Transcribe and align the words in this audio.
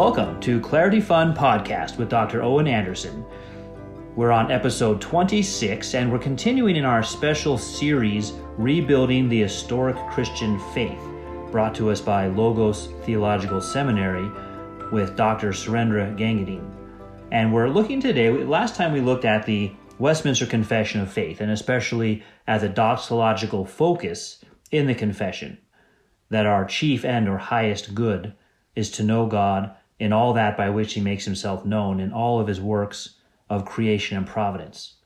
Welcome 0.00 0.40
to 0.40 0.62
Clarity 0.62 0.98
Fund 0.98 1.36
Podcast 1.36 1.98
with 1.98 2.08
Dr. 2.08 2.42
Owen 2.42 2.66
Anderson. 2.66 3.22
We're 4.16 4.32
on 4.32 4.50
episode 4.50 4.98
26, 4.98 5.94
and 5.94 6.10
we're 6.10 6.18
continuing 6.18 6.76
in 6.76 6.86
our 6.86 7.02
special 7.02 7.58
series, 7.58 8.32
Rebuilding 8.56 9.28
the 9.28 9.42
Historic 9.42 9.98
Christian 10.08 10.58
Faith, 10.72 11.02
brought 11.50 11.74
to 11.74 11.90
us 11.90 12.00
by 12.00 12.28
Logos 12.28 12.88
Theological 13.04 13.60
Seminary 13.60 14.26
with 14.90 15.18
Dr. 15.18 15.50
Surrendra 15.50 16.16
Gangadean. 16.18 16.66
And 17.30 17.52
we're 17.52 17.68
looking 17.68 18.00
today, 18.00 18.30
last 18.30 18.76
time 18.76 18.94
we 18.94 19.02
looked 19.02 19.26
at 19.26 19.44
the 19.44 19.70
Westminster 19.98 20.46
Confession 20.46 21.02
of 21.02 21.12
Faith, 21.12 21.42
and 21.42 21.50
especially 21.50 22.22
at 22.46 22.62
the 22.62 22.70
doxological 22.70 23.68
focus 23.68 24.42
in 24.70 24.86
the 24.86 24.94
confession 24.94 25.58
that 26.30 26.46
our 26.46 26.64
chief 26.64 27.04
end 27.04 27.28
or 27.28 27.36
highest 27.36 27.94
good 27.94 28.32
is 28.74 28.90
to 28.92 29.02
know 29.02 29.26
God 29.26 29.76
in 30.00 30.12
all 30.12 30.32
that 30.32 30.56
by 30.56 30.70
which 30.70 30.94
he 30.94 31.00
makes 31.00 31.26
himself 31.26 31.64
known 31.64 32.00
in 32.00 32.12
all 32.12 32.40
of 32.40 32.48
his 32.48 32.60
works 32.60 33.16
of 33.50 33.66
creation 33.66 34.16
and 34.16 34.26
providence. 34.26 34.96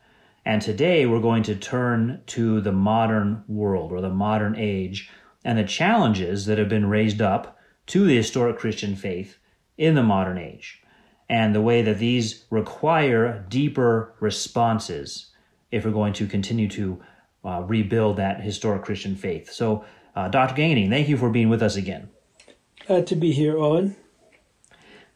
And 0.47 0.63
today 0.63 1.05
we're 1.05 1.21
going 1.21 1.43
to 1.45 1.57
turn 1.57 2.23
to 2.27 2.61
the 2.61 2.73
modern 2.73 3.43
world 3.49 3.91
or 3.93 4.01
the 4.01 4.09
modern 4.09 4.55
age 4.57 5.11
and 5.45 5.59
the 5.59 5.65
challenges 5.65 6.47
that 6.47 6.59
have 6.59 6.69
been 6.69 6.89
raised 6.89 7.21
up 7.21 7.59
to 7.87 8.07
the 8.07 8.17
historic 8.17 8.57
Christian 8.57 8.95
faith 8.95 9.39
in 9.77 9.95
the 9.95 10.03
modern 10.03 10.39
age 10.39 10.81
and 11.29 11.55
the 11.55 11.61
way 11.61 11.83
that 11.83 11.99
these 11.99 12.45
require 12.51 13.45
deeper 13.49 14.15
responses 14.21 15.33
if 15.73 15.85
we're 15.85 15.91
going 15.91 16.13
to 16.13 16.27
continue 16.27 16.69
to 16.69 17.03
uh, 17.45 17.63
rebuild 17.67 18.19
that 18.19 18.41
historic 18.41 18.83
Christian 18.83 19.17
faith. 19.17 19.51
So, 19.51 19.85
uh, 20.15 20.29
Dr. 20.29 20.55
Gangadean, 20.55 20.91
thank 20.91 21.09
you 21.09 21.17
for 21.17 21.31
being 21.31 21.49
with 21.49 21.63
us 21.63 21.75
again. 21.75 22.11
Glad 22.87 23.07
to 23.09 23.17
be 23.17 23.33
here, 23.33 23.59
Owen. 23.59 23.97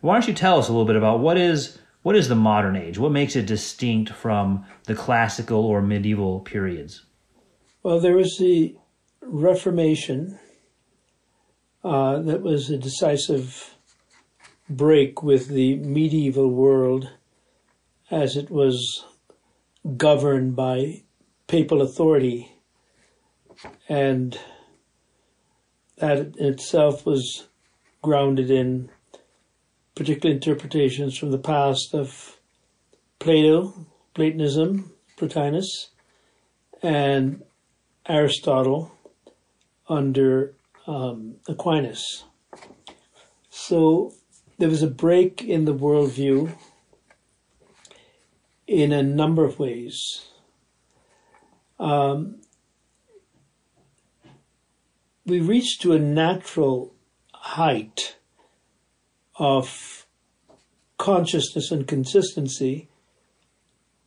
Why 0.01 0.15
don't 0.15 0.29
you 0.29 0.35
tell 0.35 0.59
us 0.59 0.69
a 0.69 0.73
little 0.73 0.87
bit 0.87 0.97
about 0.97 1.21
what 1.21 1.37
is 1.37 1.79
what 2.03 2.17
is 2.17 2.29
the 2.29 2.37
modern 2.37 2.77
age? 2.77 2.99
What 2.99 3.13
makes 3.13 3.35
it 3.37 3.47
distinct 3.47 4.13
from 4.13 4.65
the 4.85 4.95
classical 4.95 5.65
or 5.65 5.83
medieval 5.83 6.41
periods? 6.41 7.05
Well, 7.83 8.01
there 8.01 8.17
was 8.17 8.37
the 8.39 8.77
Reformation 9.21 10.39
uh, 11.83 12.21
that 12.21 12.41
was 12.41 12.71
a 12.71 12.79
decisive 12.79 13.75
break 14.71 15.23
with 15.23 15.49
the 15.49 15.77
medieval 15.77 16.51
world 16.51 17.11
as 18.11 18.37
it 18.37 18.51
was 18.51 19.05
governed 19.97 20.55
by 20.55 21.03
papal 21.47 21.83
authority. 21.83 22.53
And 23.89 24.39
that 25.97 26.37
itself 26.37 27.05
was 27.05 27.49
grounded 28.03 28.51
in 28.51 28.91
particular 29.99 30.33
interpretations 30.33 31.19
from 31.19 31.33
the 31.33 31.39
past 31.39 31.93
of 31.93 32.39
Plato, 33.19 33.75
Platonism, 34.15 34.93
Plotinus, 35.17 35.89
and 36.85 37.43
Aristotle 38.09 38.93
under 39.89 40.55
um, 40.87 41.35
Aquinas. 41.49 42.23
So 43.51 44.15
there 44.59 44.69
was 44.69 44.85
a 44.85 44.89
break 44.89 45.43
in 45.43 45.65
the 45.65 45.75
worldview 45.75 46.53
in 48.69 48.93
a 48.93 49.03
number 49.03 49.45
of 49.45 49.59
ways. 49.59 50.29
Um, 51.81 52.37
we 55.27 55.41
reached 55.41 55.83
to 55.83 55.93
a 55.93 55.99
natural 55.99 56.95
height 57.35 58.18
of 59.39 60.07
consciousness 60.99 61.71
and 61.71 61.87
consistency 61.87 62.89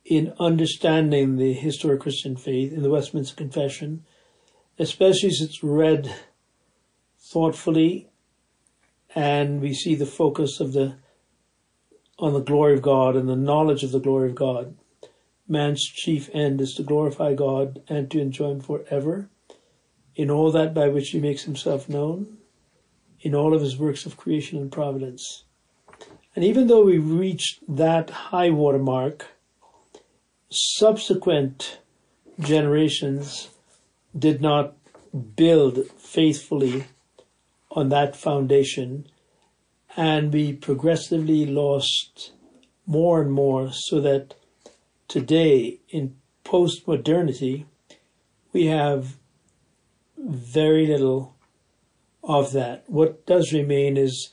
in 0.04 0.32
understanding 0.38 1.36
the 1.36 1.52
historic 1.52 2.00
Christian 2.00 2.36
faith 2.36 2.72
in 2.72 2.82
the 2.82 2.90
Westminster 2.90 3.34
Confession, 3.34 4.04
especially 4.78 5.30
as 5.30 5.40
it's 5.40 5.62
read 5.62 6.14
thoughtfully 7.32 8.08
and 9.14 9.60
we 9.60 9.74
see 9.74 9.94
the 9.94 10.06
focus 10.06 10.60
of 10.60 10.72
the 10.72 10.96
on 12.18 12.32
the 12.34 12.40
glory 12.40 12.74
of 12.74 12.82
God 12.82 13.16
and 13.16 13.28
the 13.28 13.36
knowledge 13.36 13.82
of 13.82 13.90
the 13.90 14.00
glory 14.00 14.28
of 14.28 14.36
God. 14.36 14.76
Man's 15.48 15.82
chief 15.82 16.30
end 16.32 16.60
is 16.60 16.72
to 16.74 16.82
glorify 16.82 17.34
God 17.34 17.82
and 17.88 18.10
to 18.10 18.20
enjoy 18.20 18.52
him 18.52 18.60
forever 18.60 19.28
in 20.14 20.30
all 20.30 20.52
that 20.52 20.72
by 20.72 20.88
which 20.88 21.10
he 21.10 21.18
makes 21.18 21.44
himself 21.44 21.88
known, 21.88 22.38
in 23.22 23.34
all 23.34 23.54
of 23.54 23.62
his 23.62 23.78
works 23.78 24.04
of 24.04 24.16
creation 24.16 24.58
and 24.58 24.70
providence. 24.70 25.44
And 26.34 26.44
even 26.44 26.66
though 26.66 26.84
we 26.84 26.98
reached 26.98 27.60
that 27.68 28.10
high 28.10 28.50
water 28.50 28.78
mark, 28.78 29.28
subsequent 30.50 31.78
generations 32.40 33.48
did 34.18 34.40
not 34.40 34.74
build 35.36 35.86
faithfully 35.98 36.84
on 37.70 37.88
that 37.90 38.16
foundation, 38.16 39.06
and 39.96 40.32
we 40.32 40.52
progressively 40.52 41.46
lost 41.46 42.32
more 42.86 43.20
and 43.22 43.32
more 43.32 43.70
so 43.72 44.00
that 44.00 44.34
today 45.08 45.78
in 45.90 46.16
post 46.44 46.86
modernity 46.88 47.66
we 48.52 48.66
have 48.66 49.16
very 50.18 50.86
little 50.86 51.34
of 52.22 52.52
that. 52.52 52.84
What 52.86 53.26
does 53.26 53.52
remain 53.52 53.96
is 53.96 54.30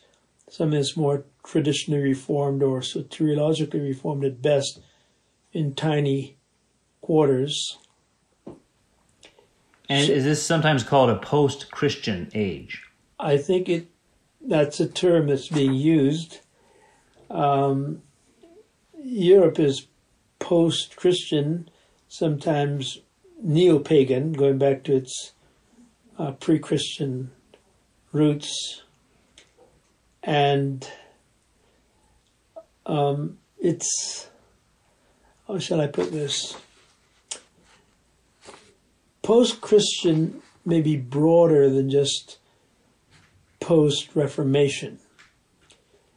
something 0.50 0.80
that's 0.80 0.98
more 0.98 1.26
traditionally 1.46 2.02
reformed 2.02 2.62
or 2.64 2.82
soteriologically 2.82 3.82
reformed 3.82 4.24
at 4.26 4.42
best 4.42 4.80
in 5.54 5.74
tiny 5.74 6.38
quarters. 7.02 7.78
And 9.88 10.10
is 10.10 10.24
this 10.24 10.44
sometimes 10.44 10.84
called 10.84 11.10
a 11.10 11.18
post 11.18 11.72
Christian 11.72 12.30
age? 12.34 12.84
I 13.20 13.38
think 13.38 13.68
it 13.68 13.88
that's 14.42 14.80
a 14.80 14.88
term 14.88 15.28
that's 15.28 15.50
being 15.50 15.74
used. 15.74 16.40
Um, 17.30 18.02
Europe 19.04 19.60
is 19.60 19.88
post 20.38 20.96
Christian, 20.96 21.70
sometimes 22.08 23.00
neo 23.42 23.80
pagan, 23.80 24.34
going 24.34 24.58
back 24.58 24.84
to 24.84 24.96
its 24.96 25.34
uh, 26.18 26.32
pre 26.32 26.60
Christian 26.60 27.32
roots. 28.12 28.84
And 30.24 30.88
um, 32.86 33.38
it's, 33.60 34.30
how 35.48 35.60
shall 35.60 35.82
I 35.82 35.88
put 35.88 36.12
this? 36.12 36.56
Post 39.22 39.62
Christian 39.62 40.42
may 40.66 40.82
be 40.82 40.98
broader 40.98 41.70
than 41.70 41.90
just 41.90 42.38
post 43.60 44.16
Reformation. 44.16 45.00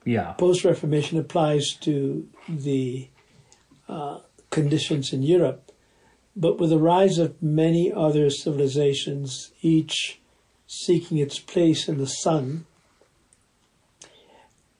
Yeah. 0.05 0.33
Post 0.33 0.65
Reformation 0.65 1.19
applies 1.19 1.75
to 1.83 2.29
the 2.49 3.09
uh, 3.89 4.21
conditions 4.51 5.13
in 5.13 5.23
Europe, 5.23 5.71
but 6.35 6.59
with 6.59 6.71
the 6.71 6.79
rise 6.79 7.19
of 7.19 7.41
many 7.43 7.93
other 7.93 8.31
civilizations, 8.31 9.53
each 9.61 10.22
seeking 10.72 11.19
its 11.19 11.38
place 11.38 11.87
in 11.87 11.99
the 11.99 12.06
sun, 12.06 12.65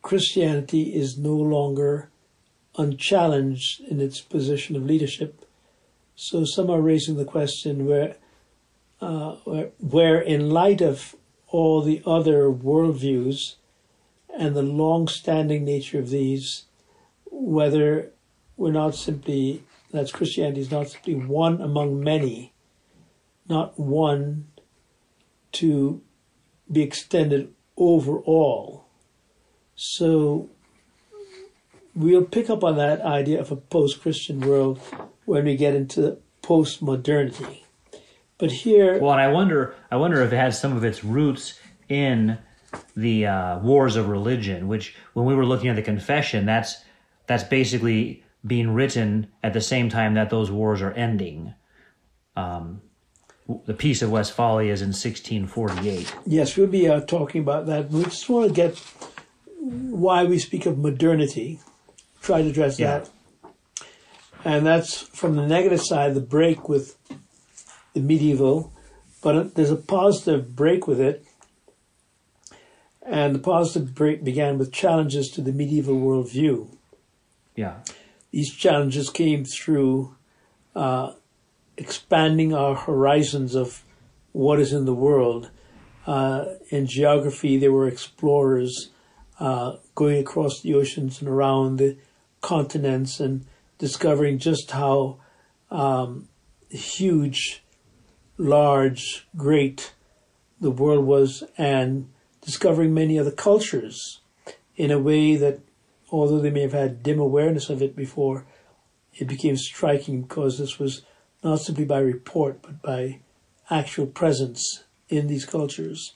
Christianity 0.01 0.95
is 0.95 1.19
no 1.19 1.35
longer 1.35 2.09
unchallenged 2.79 3.83
in 3.83 4.01
its 4.01 4.21
position 4.21 4.75
of 4.75 4.87
leadership. 4.87 5.45
So 6.17 6.45
some 6.45 6.71
are 6.71 6.81
raising 6.81 7.17
the 7.17 7.27
question 7.27 7.87
where, 7.87 8.17
uh, 9.03 9.33
where, 9.45 9.69
where 9.79 10.19
in 10.19 10.49
light 10.49 10.81
of 10.81 11.15
all 11.49 11.83
the 11.83 12.03
other 12.07 12.51
worldviews 12.51 13.57
and 14.37 14.57
the 14.57 14.63
long 14.63 15.09
standing 15.09 15.65
nature 15.65 15.99
of 15.99 16.09
these, 16.09 16.65
whether 17.31 18.11
we're 18.57 18.73
not 18.73 18.95
simply, 18.95 19.63
that's 19.91 20.11
Christianity 20.11 20.63
is 20.63 20.71
not 20.71 20.89
simply 20.89 21.17
one 21.17 21.61
among 21.61 22.03
many, 22.03 22.55
not 23.47 23.79
one 23.79 24.47
to 25.53 26.03
be 26.71 26.83
extended 26.83 27.53
over 27.77 28.19
all. 28.19 28.87
So 29.75 30.51
we'll 31.95 32.25
pick 32.25 32.51
up 32.51 32.65
on 32.65 32.77
that 32.77 33.01
idea 33.01 33.41
of 33.41 33.51
a 33.51 33.57
post 33.57 34.01
Christian 34.01 34.41
world 34.41 34.81
when 35.25 35.45
we 35.45 35.57
get 35.57 35.75
into 35.75 36.19
post 36.43 36.83
modernity. 36.83 37.65
But 38.39 38.51
here, 38.51 38.99
well, 38.99 39.13
and 39.13 39.21
I 39.21 39.29
wonder, 39.29 39.75
I 39.91 39.97
wonder 39.97 40.21
if 40.23 40.33
it 40.33 40.37
has 40.37 40.61
some 40.61 40.77
of 40.77 40.85
its 40.85 41.05
roots 41.05 41.61
in 41.89 42.39
the 42.97 43.27
uh, 43.27 43.59
wars 43.61 43.97
of 43.97 44.09
religion. 44.09 44.67
Which, 44.67 44.97
when 45.13 45.27
we 45.27 45.35
were 45.35 45.47
looking 45.47 45.69
at 45.69 45.77
the 45.77 45.83
confession, 45.83 46.45
that's 46.45 46.83
that's 47.27 47.45
basically 47.45 48.25
being 48.45 48.75
written 48.75 49.29
at 49.45 49.53
the 49.53 49.61
same 49.61 49.89
time 49.89 50.15
that 50.15 50.31
those 50.31 50.51
wars 50.51 50.83
are 50.83 50.93
ending. 50.93 51.55
Um, 52.35 52.81
the 53.67 53.75
Peace 53.75 54.03
of 54.03 54.11
Westphalia 54.11 54.73
is 54.73 54.83
in 54.83 54.89
1648. 54.89 56.15
Yes, 56.27 56.57
we'll 56.57 56.67
be 56.69 56.89
uh, 56.89 57.01
talking 57.01 57.41
about 57.43 57.67
that. 57.67 57.91
We 57.91 58.05
just 58.05 58.29
want 58.29 58.49
to 58.49 58.55
get 58.55 58.79
why 59.59 60.25
we 60.25 60.39
speak 60.39 60.67
of 60.67 60.79
modernity. 60.79 61.61
Try 62.21 62.43
to 62.43 62.49
address 62.49 62.79
Yeah. 62.79 62.99
that. 63.01 63.11
And 64.45 64.67
that's 64.67 64.99
from 65.01 65.37
the 65.37 65.47
negative 65.47 65.81
side, 65.83 66.15
the 66.15 66.21
break 66.21 66.69
with 66.69 66.97
the 67.95 68.01
medieval, 68.01 68.73
but 69.23 69.55
there's 69.55 69.71
a 69.71 69.77
positive 69.77 70.57
break 70.57 70.87
with 70.89 71.01
it. 71.01 71.25
And 73.05 73.35
the 73.35 73.39
positive 73.41 73.95
break 73.95 74.25
began 74.25 74.59
with 74.59 74.73
challenges 74.73 75.29
to 75.31 75.41
the 75.43 75.53
medieval 75.53 75.95
worldview. 75.97 76.69
Yeah. 77.57 77.81
These 78.31 78.53
challenges 78.55 79.11
came 79.11 79.45
through 79.45 80.15
uh, 80.75 81.13
expanding 81.77 82.55
our 82.55 82.75
horizons 82.75 83.55
of 83.55 83.85
what 84.33 84.61
is 84.61 84.73
in 84.73 84.85
the 84.85 84.95
world. 84.95 85.51
Uh, 86.07 86.45
in 86.71 86.87
geography, 86.87 87.57
there 87.57 87.73
were 87.73 87.87
explorers 87.87 88.91
uh, 89.39 89.77
going 89.95 90.19
across 90.19 90.61
the 90.61 90.75
oceans 90.75 91.21
and 91.21 91.29
around 91.29 91.79
the 91.79 91.97
continents 92.41 93.21
and 93.21 93.47
discovering 93.79 94.39
just 94.39 94.71
how 94.73 95.19
um, 95.71 96.29
huge, 96.71 97.63
large, 98.37 99.27
great 99.37 99.93
the 100.61 100.71
world 100.71 101.05
was, 101.05 101.43
and 101.57 102.09
discovering 102.41 102.93
many 102.95 103.19
other 103.19 103.31
cultures 103.31 104.21
in 104.77 104.91
a 104.91 104.99
way 104.99 105.37
that, 105.37 105.61
although 106.11 106.41
they 106.41 106.51
may 106.51 106.63
have 106.63 106.73
had 106.73 107.03
dim 107.03 107.19
awareness 107.19 107.71
of 107.71 107.83
it 107.83 107.97
before, 107.97 108.47
it 109.15 109.27
became 109.29 109.57
striking 109.57 110.23
because 110.23 110.59
this 110.59 110.79
was 110.79 111.03
not 111.43 111.61
simply 111.61 111.85
by 111.85 111.99
report, 111.99 112.63
but 112.63 112.83
by 112.83 113.21
actual 113.71 114.07
presence 114.07 114.85
in 115.09 115.27
these 115.27 115.45
cultures. 115.45 116.15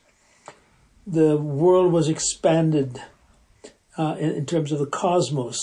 The 1.06 1.36
world 1.36 1.92
was 1.92 2.08
expanded 2.08 3.00
uh, 3.96 4.16
in, 4.18 4.30
in 4.30 4.46
terms 4.46 4.72
of 4.72 4.78
the 4.78 4.86
cosmos 4.86 5.58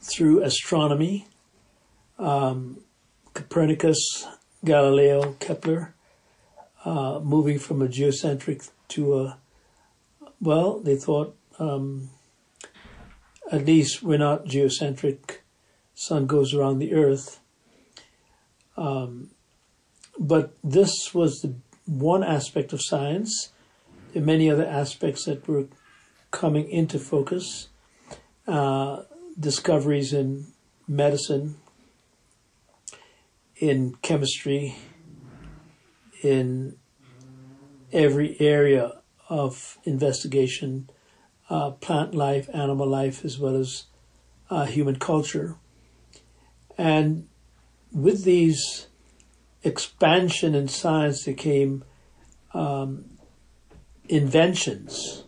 through 0.00 0.42
astronomy, 0.42 1.26
um, 2.18 2.78
Copernicus, 3.34 4.26
Galileo, 4.64 5.36
Kepler, 5.40 5.94
uh, 6.84 7.20
moving 7.22 7.58
from 7.58 7.82
a 7.82 7.88
geocentric 7.88 8.62
to 8.88 9.18
a, 9.18 9.38
well, 10.40 10.80
they 10.80 10.96
thought 10.96 11.36
um, 11.58 12.10
at 13.52 13.66
least 13.66 14.02
we're 14.02 14.18
not 14.18 14.46
geocentric, 14.46 15.42
sun 15.94 16.26
goes 16.26 16.54
around 16.54 16.78
the 16.78 16.94
earth. 16.94 17.39
Um, 18.76 19.30
but 20.18 20.56
this 20.62 21.14
was 21.14 21.40
the 21.40 21.54
one 21.86 22.22
aspect 22.22 22.72
of 22.72 22.80
science. 22.82 23.50
There 24.12 24.22
are 24.22 24.26
many 24.26 24.50
other 24.50 24.66
aspects 24.66 25.24
that 25.24 25.46
were 25.48 25.68
coming 26.30 26.68
into 26.68 26.98
focus. 26.98 27.68
Uh, 28.46 29.02
discoveries 29.38 30.12
in 30.12 30.46
medicine, 30.86 31.56
in 33.56 33.94
chemistry, 34.02 34.76
in 36.22 36.76
every 37.92 38.36
area 38.40 39.00
of 39.28 39.78
investigation, 39.84 40.90
uh, 41.48 41.70
plant 41.70 42.14
life, 42.14 42.48
animal 42.52 42.86
life, 42.86 43.24
as 43.24 43.38
well 43.38 43.56
as 43.56 43.84
uh, 44.50 44.66
human 44.66 44.96
culture. 44.96 45.56
And 46.76 47.28
with 47.92 48.24
these 48.24 48.86
expansion 49.62 50.54
in 50.54 50.68
science, 50.68 51.24
there 51.24 51.34
came 51.34 51.84
um, 52.54 53.04
inventions 54.08 55.24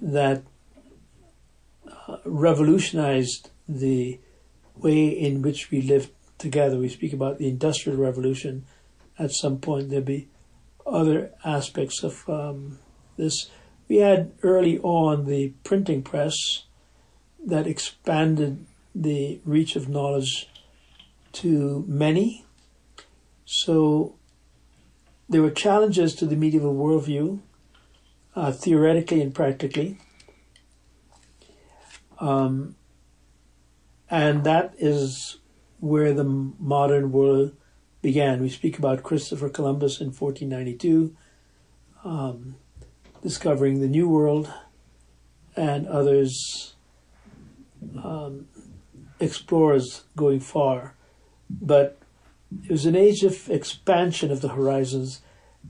that 0.00 0.42
uh, 2.06 2.16
revolutionized 2.24 3.50
the 3.68 4.20
way 4.76 5.08
in 5.08 5.42
which 5.42 5.70
we 5.70 5.82
live 5.82 6.10
together. 6.38 6.78
We 6.78 6.88
speak 6.88 7.12
about 7.12 7.38
the 7.38 7.48
Industrial 7.48 7.98
Revolution. 7.98 8.64
At 9.18 9.32
some 9.32 9.58
point, 9.58 9.90
there'll 9.90 10.04
be 10.04 10.28
other 10.86 11.32
aspects 11.44 12.02
of 12.02 12.28
um, 12.28 12.78
this. 13.16 13.50
We 13.88 13.96
had 13.96 14.32
early 14.42 14.78
on 14.78 15.26
the 15.26 15.54
printing 15.64 16.02
press 16.02 16.34
that 17.44 17.66
expanded 17.66 18.66
the 18.94 19.40
reach 19.44 19.76
of 19.76 19.88
knowledge 19.88 20.48
to 21.32 21.84
many. 21.86 22.44
So 23.44 24.16
there 25.28 25.42
were 25.42 25.50
challenges 25.50 26.14
to 26.16 26.26
the 26.26 26.36
medieval 26.36 26.74
worldview, 26.74 27.40
uh, 28.34 28.52
theoretically 28.52 29.20
and 29.20 29.34
practically. 29.34 29.98
Um, 32.18 32.76
and 34.10 34.44
that 34.44 34.74
is 34.78 35.38
where 35.80 36.12
the 36.12 36.24
modern 36.24 37.12
world 37.12 37.54
began. 38.00 38.40
We 38.40 38.48
speak 38.48 38.78
about 38.78 39.02
Christopher 39.02 39.48
Columbus 39.48 40.00
in 40.00 40.08
1492, 40.08 41.14
um, 42.04 42.56
discovering 43.22 43.80
the 43.80 43.88
New 43.88 44.08
World, 44.08 44.52
and 45.56 45.86
others, 45.88 46.74
um, 48.02 48.46
explorers 49.20 50.04
going 50.16 50.40
far. 50.40 50.94
But 51.50 51.98
it 52.64 52.70
was 52.70 52.86
an 52.86 52.96
age 52.96 53.22
of 53.24 53.50
expansion 53.50 54.30
of 54.30 54.40
the 54.40 54.48
horizons 54.48 55.22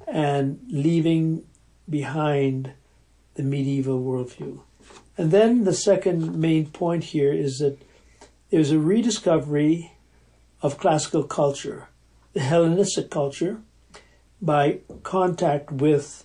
and 0.07 0.61
leaving 0.69 1.45
behind 1.89 2.73
the 3.35 3.43
medieval 3.43 4.01
worldview. 4.01 4.61
And 5.17 5.31
then 5.31 5.65
the 5.65 5.75
second 5.75 6.37
main 6.37 6.67
point 6.67 7.05
here 7.05 7.33
is 7.33 7.59
that 7.59 7.79
there's 8.51 8.71
a 8.71 8.79
rediscovery 8.79 9.93
of 10.63 10.79
classical 10.79 11.25
culture, 11.25 11.89
the 12.33 12.41
Hellenistic 12.41 13.11
culture, 13.11 13.61
by 14.41 14.81
contact 15.03 15.73
with 15.73 16.25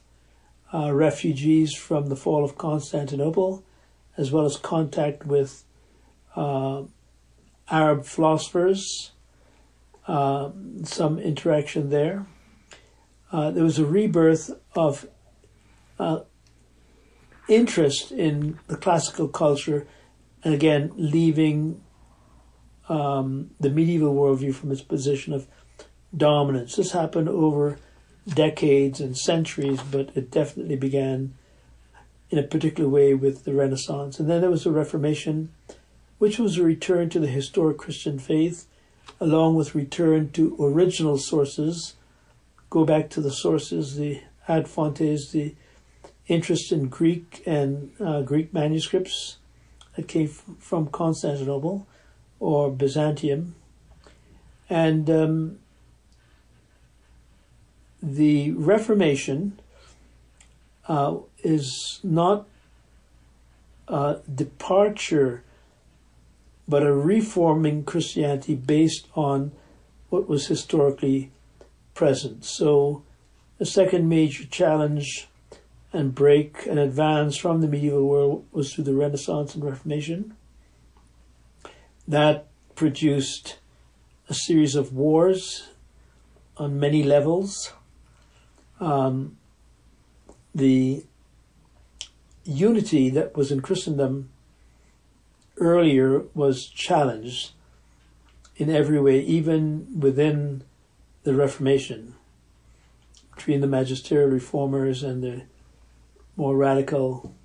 uh, 0.74 0.94
refugees 0.94 1.76
from 1.76 2.08
the 2.08 2.16
fall 2.16 2.44
of 2.44 2.58
Constantinople, 2.58 3.64
as 4.18 4.32
well 4.32 4.46
as 4.46 4.58
contact 4.58 5.26
with 5.26 5.64
uh, 6.36 6.84
Arab 7.70 8.06
philosophers, 8.06 9.12
uh, 10.08 10.50
some 10.84 11.20
interaction 11.20 11.90
there. 11.90 12.26
Uh, 13.32 13.52
there 13.52 13.64
was 13.64 13.80
a 13.80 13.86
rebirth 13.86 14.52
of 14.76 15.07
uh, 16.00 16.19
interest 17.48 18.12
in 18.12 18.60
the 18.68 18.78
classical 18.78 19.28
culture, 19.28 19.88
and 20.44 20.54
again, 20.54 20.92
leaving 20.95 21.81
um, 22.90 23.52
the 23.60 23.69
medieval 23.69 24.14
worldview 24.14 24.54
from 24.54 24.72
its 24.72 24.81
position 24.81 25.33
of 25.33 25.48
dominance. 26.16 26.76
This 26.76 26.92
happened 26.92 27.30
over 27.30 27.80
decades 28.28 29.00
and 29.00 29.18
centuries, 29.18 29.81
but 29.81 30.10
it 30.16 30.31
definitely 30.31 30.76
began 30.76 31.33
in 32.30 32.38
a 32.38 32.44
particular 32.44 32.90
way 32.90 33.14
with 33.14 33.45
the 33.45 33.54
Renaissance. 33.54 34.19
And 34.19 34.30
then 34.30 34.42
there 34.42 34.50
was 34.50 34.64
the 34.64 34.72
Reformation, 34.72 35.54
which 36.18 36.40
was 36.40 36.57
a 36.57 36.64
return 36.64 37.10
to 37.10 37.19
the 37.19 37.28
historic 37.28 37.78
Christian 37.78 38.19
faith, 38.19 38.68
along 39.19 39.56
with 39.56 39.76
return 39.76 40.30
to 40.31 40.56
original 40.60 41.18
sources. 41.18 41.95
Go 42.69 42.86
back 42.86 43.10
to 43.12 43.22
the 43.22 43.31
sources, 43.31 43.95
the 43.95 44.22
ad 44.48 44.68
fontes, 44.68 45.31
the 45.31 45.56
interest 46.28 46.72
in 46.72 46.88
Greek 46.88 47.44
and 47.45 47.92
uh, 48.00 48.22
Greek 48.22 48.54
manuscripts 48.54 49.38
that 49.95 50.07
came 50.07 50.28
from 50.28 50.88
Constantinople 50.88 51.88
or 52.40 52.72
Byzantium. 52.72 53.56
And 54.69 55.10
um, 55.10 55.60
the 58.02 58.52
Reformation 58.52 59.60
uh, 60.88 61.18
is 61.44 62.00
not 62.04 62.48
a 63.88 64.18
departure, 64.33 65.44
but 66.68 66.84
a 66.84 66.94
reforming 66.94 67.84
Christianity 67.84 68.56
based 68.56 69.08
on 69.16 69.52
what 70.10 70.28
was 70.28 70.48
historically 70.48 71.32
present. 71.94 72.46
So, 72.46 73.04
the 73.58 73.66
second 73.66 74.10
major 74.10 74.46
challenge 74.46 75.28
and 75.92 76.16
break 76.16 76.66
and 76.66 76.80
advance 76.80 77.38
from 77.38 77.62
the 77.62 77.68
medieval 77.68 78.08
world 78.08 78.46
was 78.52 78.74
through 78.74 78.86
the 78.86 78.96
Renaissance 78.96 79.54
and 79.54 79.64
Reformation. 79.64 80.36
That 82.08 82.48
produced 82.76 83.60
a 84.28 84.34
series 84.34 84.76
of 84.76 84.94
wars 84.94 85.70
on 86.58 86.80
many 86.80 87.04
levels. 87.04 87.74
Um, 88.80 89.38
the 90.54 91.06
unity 92.44 93.10
that 93.10 93.36
was 93.38 93.52
in 93.52 93.62
Christendom 93.62 94.30
earlier 95.57 96.24
was 96.33 96.68
challenged 96.68 97.52
in 98.56 98.69
every 98.69 99.00
way, 99.00 99.19
even 99.19 100.00
within 100.00 100.64
the 101.24 101.33
Reformation, 101.33 102.16
between 103.36 103.62
the 103.62 103.68
magisterial 103.68 104.30
reformers 104.30 105.04
and 105.04 105.24
the 105.24 105.44
more 106.36 106.56
radical 106.56 107.36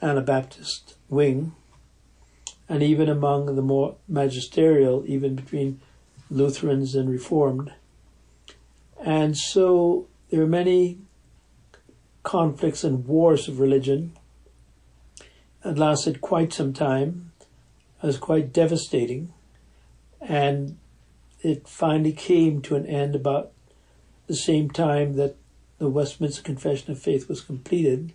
Anabaptist 0.00 0.96
wing, 1.08 1.52
and 2.68 2.82
even 2.82 3.08
among 3.08 3.54
the 3.54 3.62
more 3.62 3.96
magisterial, 4.08 5.04
even 5.06 5.34
between 5.34 5.80
Lutherans 6.30 6.94
and 6.94 7.10
Reformed. 7.10 7.72
And 9.04 9.36
so 9.36 10.06
there 10.30 10.42
are 10.42 10.46
many 10.46 10.98
conflicts 12.22 12.84
and 12.84 13.06
wars 13.06 13.48
of 13.48 13.60
religion. 13.60 14.16
It 15.64 15.78
lasted 15.78 16.20
quite 16.20 16.52
some 16.52 16.72
time. 16.72 17.32
It 18.02 18.06
was 18.06 18.18
quite 18.18 18.52
devastating. 18.52 19.32
And 20.20 20.78
it 21.40 21.68
finally 21.68 22.12
came 22.12 22.62
to 22.62 22.76
an 22.76 22.86
end 22.86 23.14
about 23.14 23.52
the 24.26 24.36
same 24.36 24.70
time 24.70 25.14
that 25.14 25.36
the 25.78 25.88
Westminster 25.88 26.42
Confession 26.42 26.92
of 26.92 26.98
Faith 26.98 27.28
was 27.28 27.40
completed. 27.40 28.12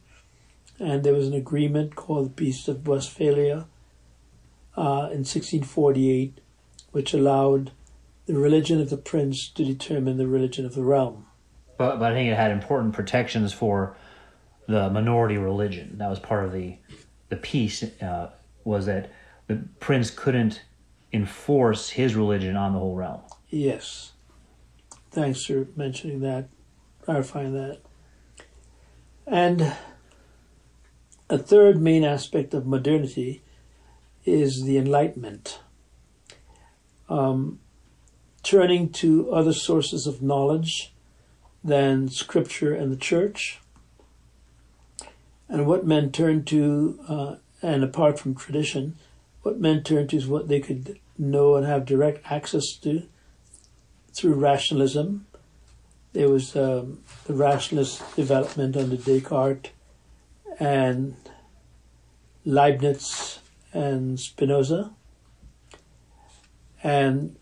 And 0.80 1.04
there 1.04 1.14
was 1.14 1.28
an 1.28 1.34
agreement 1.34 1.96
called 1.96 2.28
the 2.28 2.34
Peace 2.34 2.68
of 2.68 2.88
Westphalia 2.88 3.66
uh, 4.78 5.10
in 5.12 5.24
1648, 5.26 6.40
which 6.92 7.14
allowed 7.14 7.72
the 8.26 8.36
religion 8.36 8.80
of 8.82 8.90
the 8.90 8.98
prince 8.98 9.50
to 9.56 9.64
determine 9.64 10.18
the 10.18 10.28
religion 10.28 10.66
of 10.66 10.76
the 10.76 10.84
realm. 10.84 11.26
But, 11.78 12.00
but 12.00 12.12
I 12.12 12.16
think 12.16 12.30
it 12.30 12.36
had 12.36 12.52
important 12.52 12.94
protections 12.94 13.54
for 13.54 13.96
the 14.68 14.90
minority 14.90 15.38
religion. 15.38 15.98
That 15.98 16.10
was 16.10 16.20
part 16.20 16.46
of 16.46 16.52
the 16.52 16.78
the 17.30 17.36
peace 17.36 17.84
uh, 18.02 18.32
was 18.64 18.86
that 18.86 19.12
the 19.48 19.64
prince 19.80 20.10
couldn't 20.12 20.62
enforce 21.14 21.92
his 21.92 22.16
religion 22.16 22.56
on 22.56 22.74
the 22.74 22.80
whole 22.80 22.96
realm. 22.96 23.22
Yes. 23.50 24.12
Thanks 25.12 25.46
for 25.46 25.68
mentioning 25.76 26.20
that, 26.22 26.50
clarifying 27.02 27.54
that. 27.54 27.80
And 29.26 29.74
a 31.30 31.38
third 31.38 31.82
main 31.82 32.04
aspect 32.04 32.54
of 32.54 32.66
modernity 32.66 33.42
is 34.26 34.64
the 34.64 34.78
Enlightenment. 34.78 35.60
Um, 37.10 37.60
turning 38.44 38.90
to 38.90 39.32
other 39.32 39.54
sources 39.54 40.08
of 40.08 40.22
knowledge 40.22 40.94
than 41.64 42.10
Scripture 42.10 42.74
and 42.74 42.92
the 42.92 42.98
Church. 42.98 43.60
And 45.50 45.66
what 45.66 45.86
men 45.86 46.12
turned 46.12 46.46
to, 46.48 47.00
uh, 47.08 47.36
and 47.62 47.84
apart 47.84 48.20
from 48.20 48.36
tradition, 48.36 48.98
what 49.44 49.60
men 49.60 49.84
turned 49.84 50.10
to 50.10 50.18
is 50.18 50.28
what 50.28 50.48
they 50.48 50.60
could 50.60 51.00
know 51.18 51.56
and 51.56 51.66
have 51.66 51.86
direct 51.86 52.30
access 52.30 52.76
to 52.84 53.04
through 54.14 54.34
rationalism. 54.34 55.26
There 56.14 56.30
was 56.30 56.56
um, 56.56 57.00
the 57.26 57.34
rationalist 57.34 58.16
development 58.16 58.76
under 58.76 58.98
Descartes 58.98 59.72
and 60.60 61.16
Leibniz 62.46 63.40
and 63.74 64.20
Spinoza. 64.20 64.92
And 66.84 67.36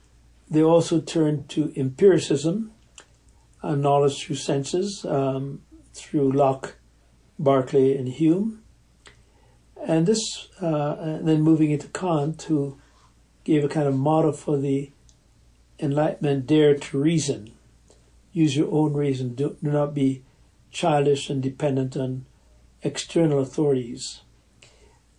they 0.49 0.61
also 0.61 0.99
turned 0.99 1.49
to 1.49 1.73
empiricism, 1.75 2.71
uh, 3.63 3.75
knowledge 3.75 4.23
through 4.23 4.35
senses, 4.37 5.05
um, 5.05 5.61
through 5.93 6.31
Locke, 6.31 6.75
Berkeley, 7.37 7.97
and 7.97 8.07
Hume. 8.07 8.61
And 9.85 10.05
this, 10.05 10.47
uh, 10.61 10.95
and 10.99 11.27
then 11.27 11.41
moving 11.41 11.71
into 11.71 11.87
Kant, 11.89 12.41
who 12.43 12.77
gave 13.43 13.63
a 13.63 13.69
kind 13.69 13.87
of 13.87 13.95
motto 13.95 14.31
for 14.31 14.57
the 14.57 14.91
Enlightenment 15.79 16.47
dare 16.47 16.75
to 16.75 16.97
reason. 16.97 17.51
Use 18.31 18.55
your 18.55 18.71
own 18.71 18.93
reason. 18.93 19.35
Do, 19.35 19.57
do 19.61 19.71
not 19.71 19.93
be 19.93 20.23
childish 20.71 21.29
and 21.29 21.43
dependent 21.43 21.95
on 21.95 22.25
external 22.81 23.39
authorities. 23.39 24.21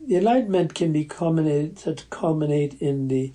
The 0.01 0.17
Enlightenment 0.17 0.75
can 0.75 0.93
be 0.93 1.05
culminated, 1.05 2.05
culminate 2.11 2.81
in 2.81 3.09
the 3.09 3.33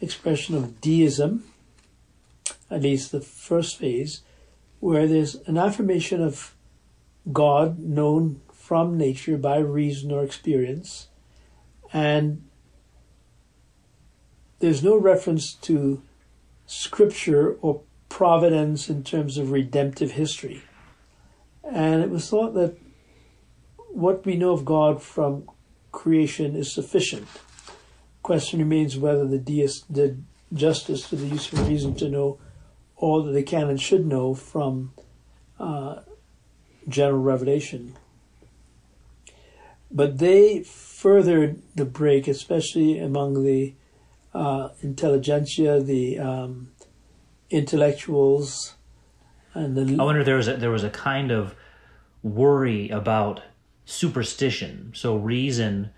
expression 0.00 0.54
of 0.54 0.80
deism, 0.80 1.44
at 2.70 2.82
least 2.82 3.12
the 3.12 3.20
first 3.20 3.76
phase, 3.76 4.22
where 4.80 5.06
there's 5.06 5.36
an 5.46 5.58
affirmation 5.58 6.22
of 6.22 6.55
God 7.32 7.78
known 7.78 8.40
from 8.52 8.96
nature 8.96 9.36
by 9.36 9.58
reason 9.58 10.12
or 10.12 10.24
experience, 10.24 11.08
and 11.92 12.42
there's 14.58 14.82
no 14.82 14.96
reference 14.96 15.54
to 15.54 16.02
scripture 16.66 17.56
or 17.60 17.82
providence 18.08 18.88
in 18.88 19.04
terms 19.04 19.38
of 19.38 19.50
redemptive 19.50 20.12
history. 20.12 20.62
And 21.62 22.02
it 22.02 22.10
was 22.10 22.28
thought 22.28 22.54
that 22.54 22.76
what 23.76 24.24
we 24.24 24.36
know 24.36 24.52
of 24.52 24.64
God 24.64 25.02
from 25.02 25.48
creation 25.92 26.54
is 26.56 26.72
sufficient 26.72 27.26
question 28.26 28.58
remains 28.58 28.98
whether 28.98 29.24
the 29.24 29.38
deists 29.38 29.82
did 29.82 30.24
justice 30.52 31.08
to 31.08 31.14
the 31.14 31.28
use 31.28 31.52
of 31.52 31.68
reason 31.68 31.94
to 31.94 32.08
know 32.08 32.40
all 32.96 33.22
that 33.22 33.30
they 33.30 33.44
can 33.44 33.68
and 33.68 33.80
should 33.80 34.04
know 34.04 34.34
from 34.34 34.92
uh, 35.60 36.00
general 36.88 37.20
revelation. 37.20 37.94
But 39.90 40.18
they 40.18 40.62
furthered 40.62 41.62
the 41.74 41.84
break, 41.84 42.26
especially 42.28 42.98
among 42.98 43.44
the 43.44 43.74
uh, 44.34 44.70
intelligentsia, 44.82 45.80
the 45.80 46.18
um, 46.18 46.72
intellectuals, 47.50 48.74
and 49.54 49.76
the. 49.76 50.00
I 50.00 50.04
wonder 50.04 50.20
if 50.20 50.26
there 50.26 50.36
was 50.36 50.48
a, 50.48 50.56
there 50.56 50.70
was 50.70 50.84
a 50.84 50.90
kind 50.90 51.30
of 51.30 51.54
worry 52.22 52.90
about 52.90 53.42
superstition. 53.84 54.92
So 54.94 55.16
reason 55.16 55.90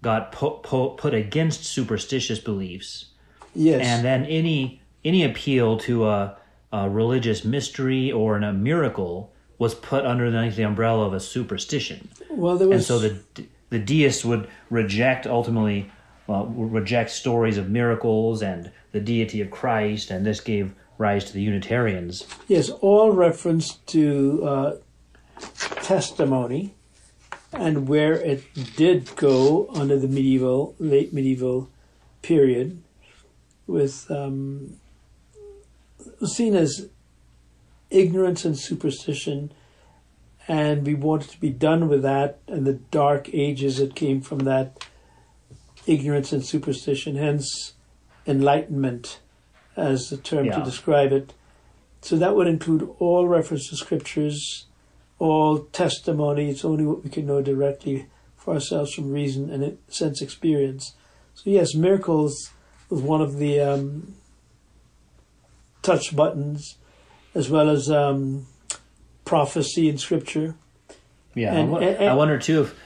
got 0.00 0.32
put, 0.32 1.14
against 1.14 1.64
superstitious 1.64 2.38
beliefs. 2.38 3.06
Yes. 3.54 3.84
And 3.84 4.04
then 4.04 4.24
any 4.26 4.80
any 5.04 5.24
appeal 5.24 5.78
to 5.78 6.08
a, 6.08 6.36
a 6.72 6.88
religious 6.88 7.44
mystery 7.44 8.10
or 8.10 8.36
a 8.36 8.52
miracle 8.52 9.31
was 9.62 9.76
put 9.76 10.04
underneath 10.04 10.56
the 10.56 10.64
umbrella 10.64 11.06
of 11.06 11.12
a 11.12 11.20
superstition. 11.20 12.08
Well, 12.28 12.58
there 12.58 12.66
was. 12.66 12.78
And 12.78 12.84
so 12.84 12.98
the 12.98 13.46
the 13.70 13.78
deists 13.78 14.24
would 14.24 14.48
reject 14.70 15.24
ultimately 15.24 15.88
uh, 16.28 16.46
reject 16.46 17.10
stories 17.10 17.58
of 17.58 17.70
miracles 17.70 18.42
and 18.42 18.72
the 18.90 18.98
deity 18.98 19.40
of 19.40 19.52
Christ, 19.52 20.10
and 20.10 20.26
this 20.26 20.40
gave 20.40 20.74
rise 20.98 21.24
to 21.26 21.32
the 21.32 21.42
Unitarians. 21.42 22.26
Yes, 22.48 22.70
all 22.70 23.12
reference 23.12 23.76
to 23.94 24.44
uh, 24.44 24.76
testimony 25.76 26.74
and 27.52 27.86
where 27.86 28.14
it 28.14 28.42
did 28.76 29.14
go 29.14 29.68
under 29.76 29.96
the 29.96 30.08
medieval, 30.08 30.74
late 30.80 31.12
medieval 31.12 31.70
period, 32.20 32.82
with 33.68 34.10
um, 34.10 34.76
seen 36.24 36.56
as 36.56 36.88
ignorance 37.92 38.44
and 38.44 38.58
superstition, 38.58 39.52
and 40.48 40.84
we 40.86 40.94
wanted 40.94 41.30
to 41.30 41.40
be 41.40 41.50
done 41.50 41.88
with 41.88 42.02
that 42.02 42.40
and 42.48 42.66
the 42.66 42.74
dark 42.74 43.28
ages 43.32 43.76
that 43.78 43.94
came 43.94 44.20
from 44.20 44.40
that 44.40 44.86
ignorance 45.86 46.32
and 46.32 46.44
superstition, 46.44 47.16
hence 47.16 47.74
enlightenment 48.26 49.20
as 49.76 50.08
the 50.10 50.16
term 50.16 50.46
yeah. 50.46 50.58
to 50.58 50.64
describe 50.64 51.12
it. 51.12 51.32
So 52.02 52.16
that 52.16 52.34
would 52.34 52.48
include 52.48 52.88
all 52.98 53.28
reference 53.28 53.68
to 53.70 53.76
scriptures, 53.76 54.66
all 55.18 55.60
testimony. 55.66 56.50
It's 56.50 56.64
only 56.64 56.84
what 56.84 57.04
we 57.04 57.10
can 57.10 57.26
know 57.26 57.42
directly 57.42 58.06
for 58.36 58.54
ourselves 58.54 58.92
from 58.92 59.12
reason 59.12 59.50
and 59.50 59.78
sense 59.88 60.20
experience. 60.20 60.94
So 61.34 61.50
yes, 61.50 61.74
miracles 61.74 62.50
was 62.90 63.00
one 63.00 63.20
of 63.22 63.38
the 63.38 63.60
um, 63.60 64.14
touch 65.82 66.14
buttons, 66.14 66.76
as 67.34 67.48
well 67.48 67.70
as 67.70 67.90
um, 67.90 68.46
prophecy 69.24 69.88
in 69.88 69.98
Scripture. 69.98 70.54
Yeah, 71.34 71.54
and, 71.54 71.74
and, 71.74 71.84
and, 71.84 72.10
I 72.10 72.14
wonder 72.14 72.38
too 72.38 72.62
if 72.62 72.78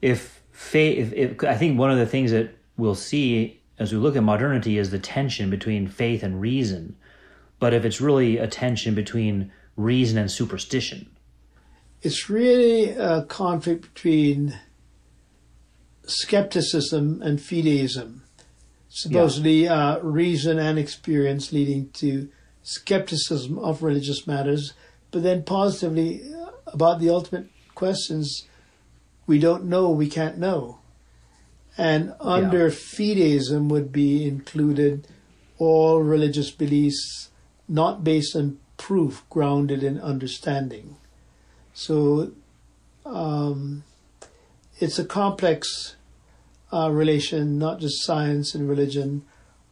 if 0.00 0.42
faith. 0.52 1.12
If, 1.12 1.32
if, 1.32 1.44
I 1.44 1.56
think 1.56 1.78
one 1.78 1.90
of 1.90 1.98
the 1.98 2.06
things 2.06 2.30
that 2.30 2.56
we'll 2.76 2.94
see 2.94 3.60
as 3.78 3.92
we 3.92 3.98
look 3.98 4.16
at 4.16 4.22
modernity 4.22 4.78
is 4.78 4.90
the 4.90 4.98
tension 4.98 5.50
between 5.50 5.88
faith 5.88 6.22
and 6.22 6.40
reason, 6.40 6.96
but 7.58 7.74
if 7.74 7.84
it's 7.84 8.00
really 8.00 8.38
a 8.38 8.46
tension 8.46 8.94
between 8.94 9.50
reason 9.76 10.18
and 10.18 10.30
superstition 10.30 11.08
it's 12.02 12.28
really 12.28 12.90
a 12.90 13.22
conflict 13.22 13.94
between 13.94 14.58
skepticism 16.04 17.22
and 17.22 17.38
fideism. 17.38 18.20
Supposedly, 18.88 19.64
yeah. 19.64 19.92
uh, 19.92 19.98
reason 20.00 20.58
and 20.58 20.78
experience 20.78 21.52
leading 21.52 21.90
to 21.90 22.28
skepticism 22.62 23.58
of 23.58 23.82
religious 23.82 24.26
matters, 24.26 24.74
but 25.10 25.22
then 25.22 25.42
positively 25.42 26.22
uh, 26.34 26.50
about 26.66 27.00
the 27.00 27.10
ultimate 27.10 27.48
questions 27.74 28.46
we 29.26 29.38
don't 29.38 29.64
know, 29.64 29.90
we 29.90 30.08
can't 30.08 30.38
know. 30.38 30.78
And 31.78 32.14
under 32.20 32.68
yeah. 32.68 32.74
fideism 32.74 33.68
would 33.68 33.92
be 33.92 34.26
included 34.26 35.06
all 35.58 36.02
religious 36.02 36.50
beliefs 36.50 37.30
not 37.68 38.04
based 38.04 38.36
on 38.36 38.58
proof, 38.76 39.24
grounded 39.30 39.82
in 39.82 39.98
understanding. 40.00 40.96
So 41.72 42.32
um, 43.06 43.84
it's 44.80 44.98
a 44.98 45.04
complex 45.04 45.96
uh, 46.72 46.90
relation, 46.90 47.58
not 47.58 47.80
just 47.80 48.04
science 48.04 48.54
and 48.54 48.68
religion 48.68 49.24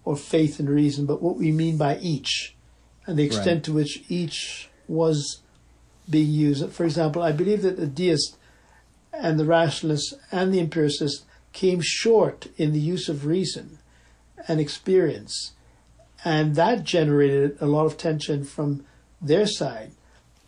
or 0.04 0.16
faith 0.16 0.58
and 0.58 0.70
reason, 0.70 1.06
but 1.06 1.20
what 1.20 1.36
we 1.36 1.52
mean 1.52 1.76
by 1.76 1.98
each 1.98 2.54
and 3.06 3.18
the 3.18 3.24
extent 3.24 3.46
Right. 3.58 3.64
to 3.64 3.72
which 3.72 4.04
each 4.08 4.68
was 4.88 5.38
being 6.08 6.30
used. 6.30 6.70
For 6.70 6.84
example, 6.84 7.22
I 7.22 7.32
believe 7.32 7.62
that 7.62 7.76
the 7.76 7.86
deist 7.86 8.36
and 9.12 9.38
the 9.38 9.44
rationalist 9.44 10.14
and 10.30 10.52
the 10.52 10.60
empiricist 10.60 11.24
came 11.52 11.80
short 11.82 12.46
in 12.56 12.72
the 12.72 12.80
use 12.80 13.08
of 13.08 13.26
reason 13.26 13.78
and 14.48 14.60
experience. 14.60 15.52
And 16.24 16.54
that 16.56 16.84
generated 16.84 17.56
a 17.60 17.66
lot 17.66 17.86
of 17.86 17.96
tension 17.96 18.44
from 18.44 18.84
their 19.20 19.46
side. 19.46 19.92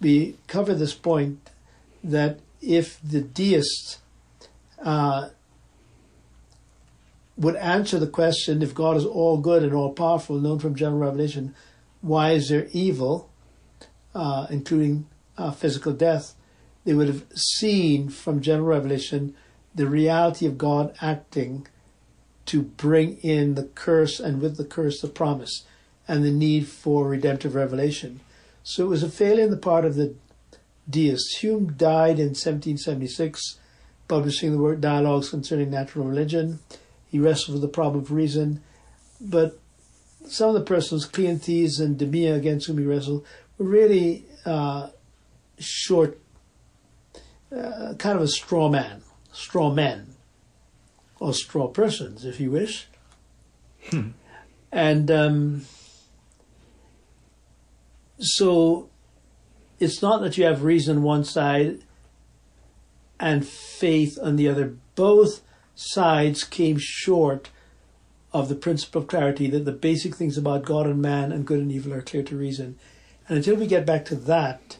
We 0.00 0.36
cover 0.46 0.74
this 0.74 0.94
point 0.94 1.50
that 2.04 2.38
if 2.60 3.00
the 3.02 3.20
deists 3.20 3.98
uh, 4.82 5.28
would 7.36 7.56
answer 7.56 7.98
the 7.98 8.06
question 8.06 8.62
if 8.62 8.74
God 8.74 8.96
is 8.96 9.04
all 9.04 9.38
good 9.38 9.62
and 9.62 9.72
all 9.72 9.92
powerful, 9.92 10.38
known 10.38 10.58
from 10.58 10.74
general 10.74 11.00
revelation, 11.00 11.54
why 12.02 12.32
is 12.32 12.48
there 12.48 12.68
evil, 12.72 13.30
uh, 14.14 14.46
including 14.50 15.06
uh, 15.38 15.52
physical 15.52 15.92
death? 15.92 16.34
They 16.84 16.94
would 16.94 17.08
have 17.08 17.24
seen 17.34 18.10
from 18.10 18.42
general 18.42 18.68
revelation 18.68 19.34
the 19.74 19.86
reality 19.86 20.44
of 20.46 20.58
God 20.58 20.94
acting 21.00 21.66
to 22.46 22.60
bring 22.62 23.16
in 23.18 23.54
the 23.54 23.64
curse 23.64 24.20
and 24.20 24.42
with 24.42 24.56
the 24.56 24.64
curse 24.64 25.00
the 25.00 25.08
promise 25.08 25.64
and 26.08 26.24
the 26.24 26.32
need 26.32 26.66
for 26.66 27.08
redemptive 27.08 27.54
revelation. 27.54 28.20
So 28.64 28.84
it 28.84 28.88
was 28.88 29.02
a 29.02 29.08
failure 29.08 29.44
on 29.44 29.50
the 29.50 29.56
part 29.56 29.84
of 29.84 29.94
the 29.94 30.14
deists. 30.90 31.38
Hume 31.38 31.72
died 31.74 32.18
in 32.18 32.34
1776, 32.34 33.58
publishing 34.08 34.52
the 34.52 34.58
work 34.58 34.80
Dialogues 34.80 35.30
Concerning 35.30 35.70
Natural 35.70 36.04
Religion. 36.04 36.58
He 37.08 37.20
wrestled 37.20 37.54
with 37.54 37.62
the 37.62 37.68
problem 37.68 38.02
of 38.02 38.10
reason, 38.10 38.62
but 39.20 39.58
some 40.26 40.48
of 40.48 40.54
the 40.54 40.62
persons, 40.62 41.06
Cleanthes 41.06 41.80
and 41.80 41.98
Demea, 41.98 42.34
against 42.36 42.66
whom 42.66 42.78
he 42.78 42.84
wrestled, 42.84 43.24
were 43.58 43.66
really 43.66 44.24
uh, 44.44 44.88
short, 45.58 46.18
uh, 47.54 47.94
kind 47.98 48.16
of 48.16 48.22
a 48.22 48.28
straw 48.28 48.68
man, 48.68 49.02
straw 49.32 49.72
men, 49.72 50.14
or 51.20 51.32
straw 51.34 51.68
persons, 51.68 52.24
if 52.24 52.40
you 52.40 52.50
wish. 52.50 52.86
And 54.72 55.10
um, 55.10 55.62
so 58.18 58.88
it's 59.78 60.00
not 60.00 60.22
that 60.22 60.38
you 60.38 60.44
have 60.44 60.62
reason 60.62 60.98
on 60.98 61.02
one 61.02 61.24
side 61.24 61.82
and 63.20 63.46
faith 63.46 64.18
on 64.22 64.36
the 64.36 64.48
other. 64.48 64.76
Both 64.94 65.42
sides 65.74 66.44
came 66.44 66.78
short 66.78 67.50
of 68.32 68.48
the 68.48 68.54
principle 68.54 69.02
of 69.02 69.08
clarity 69.08 69.48
that 69.48 69.64
the 69.64 69.72
basic 69.72 70.14
things 70.14 70.38
about 70.38 70.64
God 70.64 70.86
and 70.86 71.02
man 71.02 71.32
and 71.32 71.46
good 71.46 71.60
and 71.60 71.70
evil 71.70 71.92
are 71.92 72.02
clear 72.02 72.22
to 72.22 72.36
reason. 72.36 72.78
And 73.28 73.36
until 73.36 73.56
we 73.56 73.66
get 73.66 73.86
back 73.86 74.04
to 74.06 74.16
that 74.16 74.78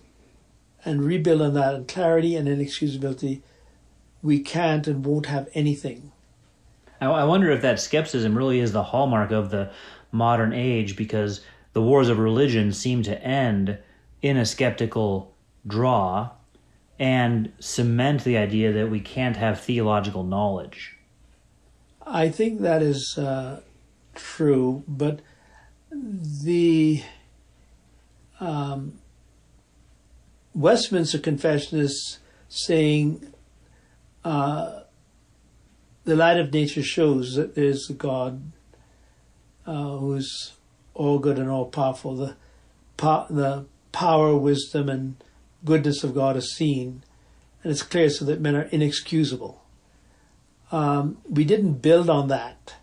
and 0.84 1.04
rebuild 1.04 1.42
on 1.42 1.54
that 1.54 1.74
and 1.74 1.88
clarity 1.88 2.34
and 2.34 2.48
inexcusability, 2.48 3.42
we 4.22 4.40
can't 4.40 4.86
and 4.86 5.04
won't 5.04 5.26
have 5.26 5.48
anything. 5.54 6.12
I, 7.00 7.06
I 7.06 7.24
wonder 7.24 7.50
if 7.50 7.62
that 7.62 7.80
skepticism 7.80 8.36
really 8.36 8.60
is 8.60 8.72
the 8.72 8.82
hallmark 8.82 9.30
of 9.30 9.50
the 9.50 9.70
modern 10.12 10.52
age 10.52 10.96
because 10.96 11.40
the 11.72 11.82
wars 11.82 12.08
of 12.08 12.18
religion 12.18 12.72
seem 12.72 13.02
to 13.02 13.22
end 13.22 13.78
in 14.20 14.36
a 14.36 14.46
skeptical 14.46 15.34
draw 15.66 16.30
and 16.98 17.52
cement 17.58 18.24
the 18.24 18.36
idea 18.36 18.72
that 18.72 18.90
we 18.90 19.00
can't 19.00 19.36
have 19.36 19.60
theological 19.60 20.22
knowledge. 20.22 20.91
I 22.06 22.28
think 22.28 22.60
that 22.60 22.82
is 22.82 23.16
uh, 23.18 23.60
true, 24.14 24.82
but 24.88 25.20
the 25.90 27.02
um, 28.40 28.98
Westminster 30.54 31.18
Confession 31.18 31.78
is 31.78 32.18
saying 32.48 33.32
uh, 34.24 34.80
the 36.04 36.16
light 36.16 36.38
of 36.38 36.52
nature 36.52 36.82
shows 36.82 37.34
that 37.34 37.54
there's 37.54 37.88
a 37.88 37.94
God 37.94 38.52
uh, 39.66 39.96
who's 39.96 40.52
all 40.94 41.18
good 41.18 41.38
and 41.38 41.48
all 41.48 41.66
powerful. 41.66 42.16
The 42.16 42.36
po- 42.96 43.26
the 43.30 43.66
power, 43.92 44.36
wisdom, 44.36 44.88
and 44.88 45.16
goodness 45.64 46.02
of 46.02 46.14
God 46.14 46.36
is 46.36 46.54
seen, 46.54 47.04
and 47.62 47.70
it's 47.70 47.82
clear 47.82 48.10
so 48.10 48.24
that 48.24 48.40
men 48.40 48.56
are 48.56 48.68
inexcusable. 48.72 49.61
Um, 50.72 51.18
we 51.28 51.44
didn't 51.44 51.74
build 51.74 52.08
on 52.10 52.28
that. 52.28 52.76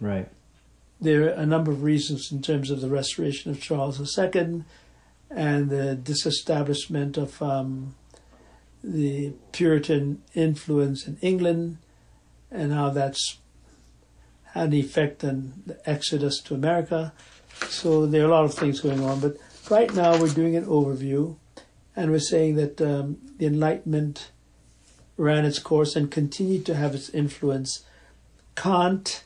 Right. 0.00 0.28
There 1.00 1.26
are 1.26 1.28
a 1.28 1.46
number 1.46 1.70
of 1.70 1.82
reasons 1.82 2.32
in 2.32 2.42
terms 2.42 2.70
of 2.70 2.80
the 2.80 2.88
restoration 2.88 3.50
of 3.50 3.60
Charles 3.60 4.18
II 4.18 4.64
and 5.30 5.70
the 5.70 5.94
disestablishment 5.94 7.16
of 7.16 7.40
um, 7.42 7.94
the 8.82 9.32
Puritan 9.52 10.22
influence 10.34 11.06
in 11.06 11.18
England 11.20 11.76
and 12.50 12.72
how 12.72 12.90
that's 12.90 13.38
had 14.52 14.68
an 14.68 14.74
effect 14.74 15.22
on 15.22 15.62
the 15.66 15.78
exodus 15.88 16.40
to 16.40 16.54
America. 16.54 17.12
So 17.68 18.06
there 18.06 18.22
are 18.22 18.28
a 18.28 18.30
lot 18.30 18.44
of 18.44 18.54
things 18.54 18.80
going 18.80 19.04
on. 19.04 19.20
But 19.20 19.36
right 19.70 19.92
now 19.94 20.18
we're 20.18 20.28
doing 20.28 20.56
an 20.56 20.64
overview 20.64 21.36
and 21.94 22.10
we're 22.10 22.18
saying 22.18 22.56
that 22.56 22.80
um, 22.80 23.18
the 23.36 23.46
Enlightenment 23.46 24.30
ran 25.18 25.44
its 25.44 25.58
course 25.58 25.96
and 25.96 26.10
continued 26.10 26.64
to 26.64 26.76
have 26.76 26.94
its 26.94 27.10
influence. 27.10 27.84
Kant 28.54 29.24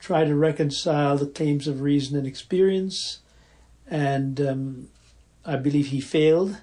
tried 0.00 0.24
to 0.24 0.34
reconcile 0.34 1.16
the 1.16 1.26
claims 1.26 1.68
of 1.68 1.82
reason 1.82 2.16
and 2.16 2.26
experience, 2.26 3.20
and 3.86 4.40
um, 4.40 4.88
I 5.44 5.56
believe 5.56 5.88
he 5.88 6.00
failed, 6.00 6.58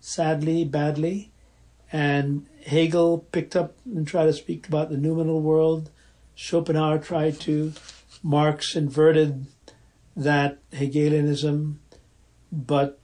sadly, 0.00 0.64
badly. 0.64 1.30
And 1.92 2.46
Hegel 2.66 3.26
picked 3.30 3.54
up 3.54 3.76
and 3.84 4.06
tried 4.06 4.26
to 4.26 4.32
speak 4.32 4.66
about 4.66 4.90
the 4.90 4.96
noumenal 4.96 5.40
world. 5.40 5.90
Schopenhauer 6.34 6.98
tried 6.98 7.38
to. 7.40 7.72
Marx 8.22 8.74
inverted 8.74 9.46
that 10.16 10.58
Hegelianism, 10.72 11.80
but 12.50 12.98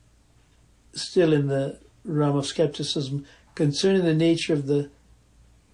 still 0.93 1.33
in 1.33 1.49
the 1.49 1.79
realm 2.05 2.37
of 2.37 2.47
skepticism 2.47 3.27
concerning 3.55 4.05
the 4.05 4.15
nature 4.15 4.55
of 4.55 4.67
the 4.67 4.91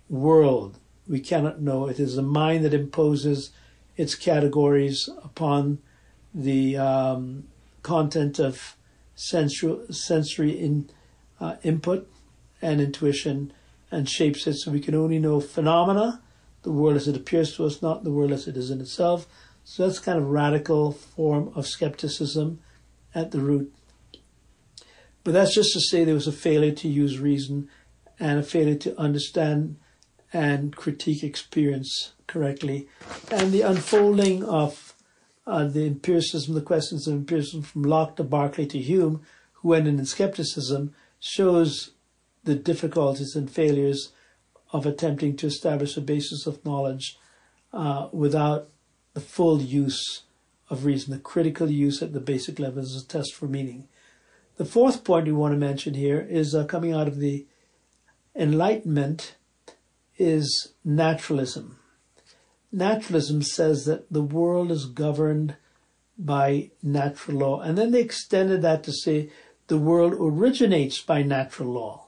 world. 0.09 0.79
We 1.09 1.21
cannot 1.21 1.61
know. 1.61 1.89
It 1.89 2.01
is 2.01 2.17
the 2.17 2.23
mind 2.23 2.65
that 2.65 2.75
imposes 2.75 3.51
its 3.97 4.15
categories 4.15 5.09
upon 5.23 5.79
the 6.35 6.77
um, 6.77 7.45
content 7.83 8.39
of 8.39 8.77
sensual, 9.15 9.87
sensory 9.91 10.51
in, 10.51 10.91
uh, 11.41 11.57
input 11.63 12.11
and 12.61 12.81
intuition 12.81 13.53
and 13.91 14.09
shapes 14.09 14.47
it 14.47 14.55
so 14.55 14.71
we 14.71 14.81
can 14.81 14.95
only 14.95 15.19
know 15.19 15.41
phenomena, 15.41 16.21
the 16.63 16.73
world 16.73 16.97
as 16.97 17.09
it 17.09 17.17
appears 17.17 17.55
to 17.57 17.65
us, 17.65 17.81
not 17.81 18.05
the 18.05 18.11
world 18.11 18.33
as 18.33 18.49
it 18.49 18.57
is 18.57 18.71
in 18.71 18.81
itself. 18.81 19.27
So 19.65 19.87
that's 19.87 19.99
kind 19.99 20.19
of 20.19 20.29
radical 20.29 20.93
form 20.93 21.53
of 21.55 21.67
skepticism 21.67 22.61
at 23.15 23.31
the 23.31 23.41
root. 23.41 23.73
But 25.25 25.33
that's 25.33 25.55
just 25.55 25.73
to 25.73 25.81
say 25.81 26.05
there 26.05 26.15
was 26.15 26.29
a 26.29 26.33
failure 26.33 26.73
to 26.73 26.89
use 26.89 27.19
reason 27.19 27.69
and 28.21 28.39
a 28.39 28.43
failure 28.43 28.77
to 28.77 28.99
understand 28.99 29.77
and 30.37 30.77
critique 30.77 31.25
experience 31.25 32.13
correctly. 32.27 32.89
And 33.31 33.53
the 33.53 33.63
unfolding 33.63 34.45
of 34.45 34.93
uh, 35.47 35.65
the 35.65 35.87
empiricism, 35.87 36.55
the 36.55 36.61
questions 36.61 37.09
of 37.09 37.15
empiricism 37.15 37.63
from 37.63 37.85
Locke 37.85 38.17
to 38.17 38.25
Berkeley 38.25 38.67
to 38.67 38.79
Hume, 38.79 39.23
who 39.55 39.69
went 39.71 39.89
in 39.89 40.05
skepticism, 40.05 40.95
shows 41.19 41.93
the 42.45 42.55
difficulties 42.55 43.35
and 43.35 43.51
failures 43.51 44.13
of 44.73 44.85
attempting 44.85 45.37
to 45.37 45.47
establish 45.47 45.97
a 45.97 46.03
basis 46.03 46.47
of 46.47 46.63
knowledge 46.67 47.19
uh, 47.73 48.09
without 48.13 48.69
the 49.15 49.21
full 49.21 49.63
use 49.63 50.25
of 50.69 50.85
reason, 50.85 51.15
the 51.15 51.19
critical 51.19 51.71
use 51.71 52.03
at 52.03 52.13
the 52.13 52.21
basic 52.21 52.59
level 52.59 52.83
as 52.83 52.95
a 52.95 53.07
test 53.07 53.33
for 53.35 53.47
meaning. 53.47 53.89
The 54.59 54.67
fourth 54.67 55.03
point 55.03 55.25
we 55.27 55.33
want 55.33 55.55
to 55.55 55.59
mention 55.59 55.95
here 55.95 56.27
is 56.29 56.55
uh, 56.55 56.65
coming 56.65 56.93
out 56.93 57.09
of 57.09 57.21
the 57.21 57.47
Enlightenment 58.35 59.36
is 60.19 60.73
naturalism. 60.85 61.79
Naturalism 62.73 63.43
says 63.43 63.85
that 63.85 64.13
the 64.13 64.23
world 64.23 64.71
is 64.71 64.87
governed 64.87 65.57
by 66.19 66.71
natural 66.83 67.39
law, 67.39 67.61
and 67.61 67.77
then 67.77 67.91
they 67.91 68.01
extended 68.01 68.63
that 68.63 68.83
to 68.85 68.93
say 68.93 69.31
the 69.69 69.79
world 69.79 70.15
originates 70.19 71.01
by 71.01 71.23
natural 71.23 71.71
law. 71.71 72.07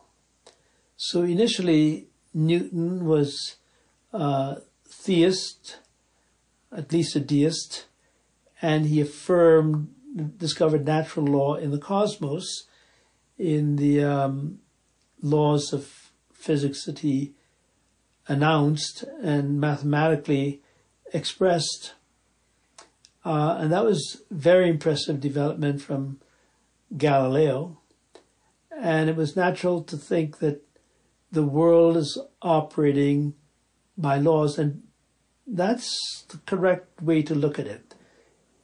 So 0.97 1.23
initially, 1.23 2.09
Newton 2.33 3.05
was 3.05 3.57
uh, 4.13 4.57
theist, 4.87 5.79
at 6.75 6.93
least 6.93 7.17
a 7.17 7.21
deist, 7.21 7.87
and 8.61 8.87
he 8.87 9.01
affirmed, 9.01 9.95
discovered 10.37 10.87
natural 10.87 11.27
law 11.27 11.55
in 11.55 11.71
the 11.71 11.79
cosmos, 11.79 12.67
in 13.39 13.77
the 13.77 14.03
um, 14.03 14.59
laws 15.23 15.73
of 15.73 16.11
physics 16.33 16.85
that 16.85 17.01
he 17.01 17.35
announced 18.29 19.05
and 19.23 19.59
mathematically 19.61 20.61
expressed. 21.13 21.95
Uh, 23.25 23.57
and 23.59 23.73
that 23.73 23.85
was 23.85 24.23
very 24.31 24.69
impressive 24.69 25.21
development 25.21 25.83
from 25.83 26.21
Galileo. 26.97 27.79
And 28.71 29.11
it 29.11 29.17
was 29.17 29.37
natural 29.37 29.83
to 29.83 29.97
think 29.97 30.39
that 30.39 30.63
the 31.33 31.43
world 31.43 31.97
is 31.97 32.19
operating 32.41 33.35
by 33.97 34.17
laws, 34.17 34.59
and 34.59 34.83
that's 35.47 36.25
the 36.29 36.39
correct 36.47 37.03
way 37.03 37.23
to 37.23 37.35
look 37.35 37.59
at 37.59 37.67
it. 37.67 37.95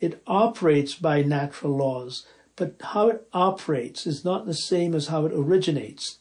It 0.00 0.22
operates 0.27 0.94
by 0.94 1.22
natural 1.22 1.77
laws, 1.77 2.27
but 2.57 2.77
how 2.81 3.09
it 3.09 3.27
operates 3.33 4.07
is 4.07 4.24
not 4.24 4.46
the 4.46 4.55
same 4.55 4.94
as 4.94 5.09
how 5.09 5.27
it 5.27 5.33
originates. 5.35 6.18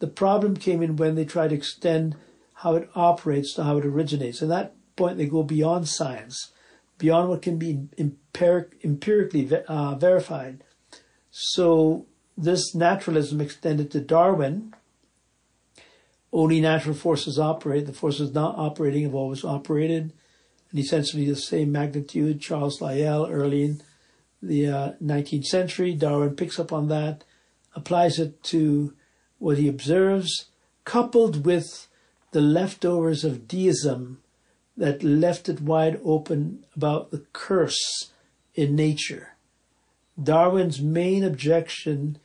The 0.00 0.06
problem 0.06 0.56
came 0.56 0.82
in 0.82 0.96
when 0.96 1.14
they 1.14 1.24
tried 1.24 1.48
to 1.48 1.54
extend 1.54 2.16
how 2.60 2.74
it 2.74 2.88
operates 2.94 3.54
to 3.54 3.64
how 3.64 3.76
it 3.76 3.84
originates. 3.84 4.42
At 4.42 4.48
that 4.48 4.74
point, 4.96 5.18
they 5.18 5.26
go 5.26 5.42
beyond 5.42 5.88
science, 5.88 6.52
beyond 6.96 7.28
what 7.28 7.42
can 7.42 7.58
be 7.58 7.88
empiric, 7.98 8.78
empirically 8.82 9.50
uh, 9.68 9.94
verified. 9.96 10.64
So 11.30 12.06
this 12.36 12.74
naturalism 12.74 13.42
extended 13.42 13.90
to 13.90 14.00
Darwin. 14.00 14.74
Only 16.32 16.60
natural 16.60 16.94
forces 16.94 17.38
operate. 17.38 17.86
The 17.86 17.92
forces 17.92 18.32
not 18.32 18.58
operating 18.58 19.02
have 19.02 19.14
always 19.14 19.44
operated, 19.44 20.14
and 20.70 20.80
essentially 20.80 21.26
the 21.26 21.36
same 21.36 21.70
magnitude. 21.72 22.40
Charles 22.40 22.80
Lyell, 22.80 23.26
early 23.30 23.64
in 23.64 23.82
the 24.42 24.66
uh, 24.66 24.92
19th 25.02 25.44
century, 25.44 25.94
Darwin 25.94 26.36
picks 26.36 26.58
up 26.58 26.72
on 26.72 26.88
that, 26.88 27.24
applies 27.74 28.18
it 28.18 28.42
to 28.44 28.94
what 29.38 29.58
he 29.58 29.68
observes, 29.68 30.46
coupled 30.84 31.44
with 31.44 31.86
the 32.36 32.42
leftovers 32.42 33.24
of 33.24 33.48
deism 33.48 34.20
that 34.76 35.02
left 35.02 35.48
it 35.48 35.58
wide 35.58 35.98
open 36.04 36.62
about 36.76 37.10
the 37.10 37.24
curse 37.32 38.10
in 38.54 38.76
nature. 38.76 39.36
Darwin's 40.22 40.78
main 40.78 41.24
objection 41.24 42.18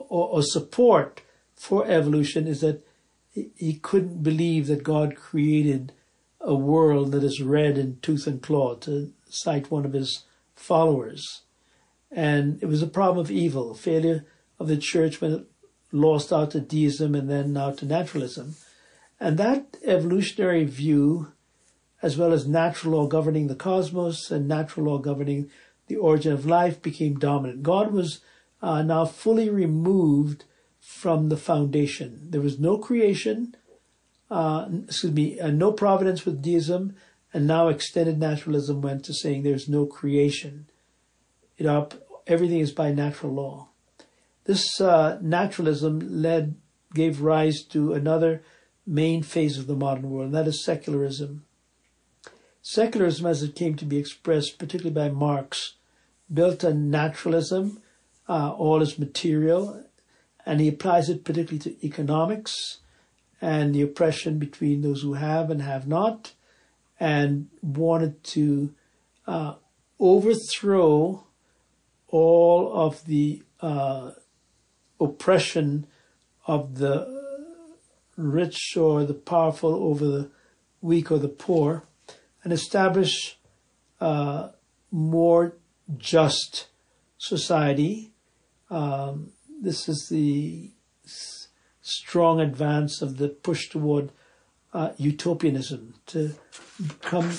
or, 0.00 0.26
or 0.30 0.42
support 0.42 1.20
for 1.54 1.86
evolution 1.86 2.48
is 2.48 2.60
that 2.60 2.84
he 3.32 3.78
couldn't 3.80 4.24
believe 4.24 4.66
that 4.66 4.82
God 4.82 5.14
created 5.14 5.92
a 6.40 6.56
world 6.56 7.12
that 7.12 7.22
is 7.22 7.40
red 7.40 7.78
in 7.78 8.00
tooth 8.02 8.26
and 8.26 8.42
claw, 8.42 8.74
to 8.78 9.12
cite 9.28 9.70
one 9.70 9.86
of 9.86 9.92
his 9.92 10.24
followers. 10.56 11.42
And 12.10 12.60
it 12.60 12.66
was 12.66 12.82
a 12.82 12.88
problem 12.88 13.24
of 13.24 13.30
evil, 13.30 13.74
failure 13.74 14.24
of 14.58 14.66
the 14.66 14.76
church 14.76 15.20
when 15.20 15.32
it 15.32 15.46
lost 15.92 16.32
out 16.32 16.50
to 16.50 16.60
deism 16.60 17.14
and 17.14 17.30
then 17.30 17.52
now 17.52 17.70
to 17.70 17.86
naturalism. 17.86 18.56
And 19.20 19.36
that 19.36 19.76
evolutionary 19.84 20.64
view, 20.64 21.32
as 22.02 22.16
well 22.16 22.32
as 22.32 22.48
natural 22.48 22.94
law 22.94 23.06
governing 23.06 23.48
the 23.48 23.54
cosmos 23.54 24.30
and 24.30 24.48
natural 24.48 24.86
law 24.86 24.98
governing 24.98 25.50
the 25.88 25.96
origin 25.96 26.32
of 26.32 26.46
life, 26.46 26.80
became 26.80 27.18
dominant. 27.18 27.62
God 27.62 27.92
was 27.92 28.20
uh, 28.62 28.82
now 28.82 29.04
fully 29.04 29.50
removed 29.50 30.44
from 30.80 31.28
the 31.28 31.36
foundation. 31.36 32.30
There 32.30 32.40
was 32.40 32.58
no 32.58 32.78
creation, 32.78 33.54
uh, 34.30 34.68
excuse 34.86 35.12
me, 35.12 35.38
uh, 35.38 35.50
no 35.50 35.72
providence 35.72 36.24
with 36.24 36.42
deism, 36.42 36.96
and 37.34 37.46
now 37.46 37.68
extended 37.68 38.18
naturalism 38.18 38.80
went 38.80 39.04
to 39.04 39.14
saying 39.14 39.42
there's 39.42 39.68
no 39.68 39.84
creation. 39.84 40.68
It 41.58 41.66
up, 41.66 41.94
everything 42.26 42.60
is 42.60 42.72
by 42.72 42.92
natural 42.92 43.34
law. 43.34 43.68
This 44.44 44.80
uh, 44.80 45.18
naturalism 45.20 46.22
led, 46.22 46.56
gave 46.94 47.20
rise 47.20 47.62
to 47.70 47.92
another 47.92 48.42
main 48.86 49.22
phase 49.22 49.58
of 49.58 49.66
the 49.66 49.76
modern 49.76 50.10
world, 50.10 50.26
and 50.26 50.34
that 50.34 50.48
is 50.48 50.64
secularism. 50.64 51.44
Secularism, 52.62 53.26
as 53.26 53.42
it 53.42 53.54
came 53.54 53.74
to 53.76 53.84
be 53.84 53.98
expressed, 53.98 54.58
particularly 54.58 54.94
by 54.94 55.08
Marx, 55.08 55.74
built 56.32 56.64
on 56.64 56.90
naturalism, 56.90 57.80
uh, 58.28 58.52
all 58.52 58.82
is 58.82 58.98
material, 58.98 59.84
and 60.46 60.60
he 60.60 60.68
applies 60.68 61.08
it 61.08 61.24
particularly 61.24 61.58
to 61.58 61.86
economics 61.86 62.78
and 63.40 63.74
the 63.74 63.82
oppression 63.82 64.38
between 64.38 64.82
those 64.82 65.02
who 65.02 65.14
have 65.14 65.50
and 65.50 65.62
have 65.62 65.86
not, 65.86 66.32
and 66.98 67.48
wanted 67.62 68.22
to 68.22 68.74
uh, 69.26 69.54
overthrow 69.98 71.24
all 72.08 72.72
of 72.74 73.04
the 73.06 73.42
uh, 73.60 74.10
oppression 75.00 75.86
of 76.46 76.76
the 76.78 77.19
rich 78.16 78.76
or 78.76 79.04
the 79.04 79.14
powerful 79.14 79.74
over 79.74 80.04
the 80.04 80.30
weak 80.80 81.10
or 81.10 81.18
the 81.18 81.28
poor, 81.28 81.84
and 82.42 82.52
establish 82.52 83.38
a 84.00 84.04
uh, 84.04 84.52
more 84.90 85.56
just 85.98 86.68
society. 87.18 88.12
Um, 88.70 89.32
this 89.60 89.88
is 89.88 90.08
the 90.10 90.70
s- 91.04 91.48
strong 91.82 92.40
advance 92.40 93.02
of 93.02 93.18
the 93.18 93.28
push 93.28 93.68
toward 93.68 94.10
uh, 94.72 94.92
utopianism 94.96 95.94
to 96.06 96.34
come 97.02 97.30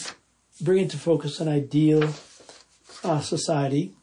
bring 0.60 0.84
into 0.84 0.98
focus 0.98 1.40
an 1.40 1.48
ideal 1.48 2.14
uh, 3.04 3.22
society. 3.22 3.94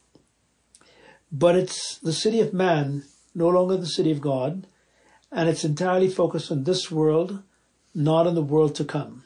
But 1.30 1.56
it's 1.56 1.98
the 1.98 2.12
city 2.12 2.40
of 2.40 2.52
man, 2.54 3.04
no 3.34 3.48
longer 3.48 3.76
the 3.76 3.86
city 3.86 4.10
of 4.10 4.20
God, 4.20 4.66
and 5.30 5.48
it's 5.48 5.64
entirely 5.64 6.08
focused 6.08 6.50
on 6.50 6.64
this 6.64 6.90
world, 6.90 7.42
not 7.94 8.26
on 8.26 8.34
the 8.34 8.42
world 8.42 8.74
to 8.76 8.84
come. 8.84 9.24